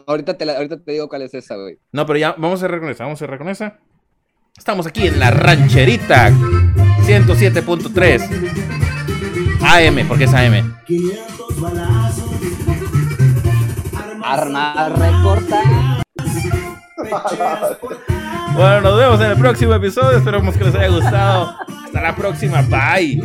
[0.07, 1.78] Ahorita te, la- ahorita te digo cuál es esa, güey.
[1.92, 3.78] No, pero ya vamos a cerrar con esa, vamos a cerrar con esa.
[4.57, 8.99] Estamos aquí en la rancherita 107.3
[9.62, 10.74] AM, porque es AM.
[14.22, 15.62] Arma recorta.
[18.54, 20.18] Bueno, nos vemos en el próximo episodio.
[20.18, 21.56] Esperamos que les haya gustado.
[21.84, 22.62] Hasta la próxima.
[22.62, 23.22] Bye.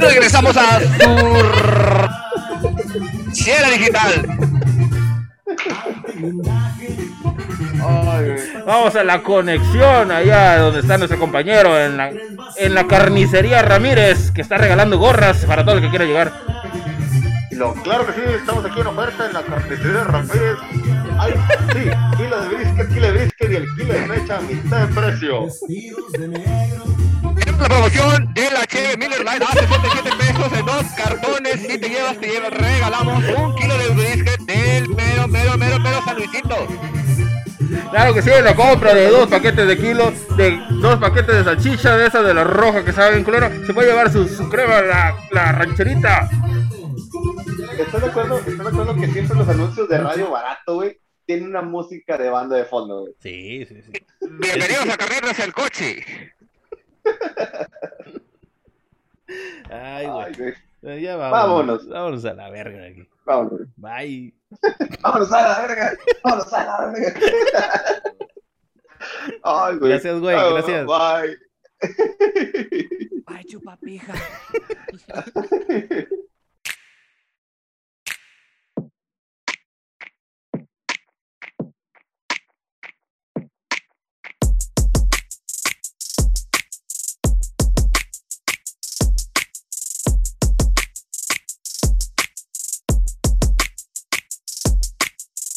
[0.00, 0.80] Regresamos a
[3.32, 4.55] Sierra Digital.
[7.84, 8.36] Ay.
[8.66, 12.10] Vamos a la conexión allá donde está nuestro compañero en la,
[12.56, 16.32] en la carnicería Ramírez que está regalando gorras para todo el que quiera llegar.
[17.52, 20.56] Lo, claro que sí, estamos aquí en oferta en la carnicería Ramírez.
[21.18, 21.32] Ay,
[21.72, 24.94] sí, kilo de brisket, kilo de brisket y el kilo de mecha a mitad de
[24.94, 25.46] precio.
[27.58, 31.60] La promoción de la Cheve Miller Lite a 67 pesos en dos cartones.
[31.60, 36.02] Si te llevas, te llevas, regalamos un kilo de brisket del mero, mero, mero, mero
[36.04, 36.66] San Luisito.
[37.90, 41.96] Claro que sí, la compra de dos paquetes de kilos, de dos paquetes de salchicha,
[41.96, 44.82] de esa de la roja que sabe bien culero, se puede llevar su, su crema,
[44.82, 46.28] la, la rancherita.
[47.78, 48.38] ¿Estás de acuerdo?
[48.38, 52.28] ¿Estás de acuerdo que siempre los anuncios de radio barato, güey, tienen una música de
[52.30, 53.14] banda de fondo, güey?
[53.20, 53.92] Sí, sí, sí.
[54.40, 56.04] Bienvenidos a Carreras el Coche.
[59.70, 60.34] Ay, Ay, güey.
[60.34, 60.54] güey.
[60.82, 61.48] Eh, Ya vámonos.
[61.48, 61.88] Vámonos.
[61.88, 63.08] Vámonos a la verga aquí.
[63.24, 63.60] Vámonos.
[63.76, 64.34] Bye.
[65.02, 65.96] Vámonos a la verga.
[66.22, 67.20] Vámonos a la verga.
[69.42, 69.90] Ay, güey.
[69.90, 70.86] Gracias, güey, gracias.
[70.86, 71.36] Bye.
[73.26, 74.14] Ay, chupapija.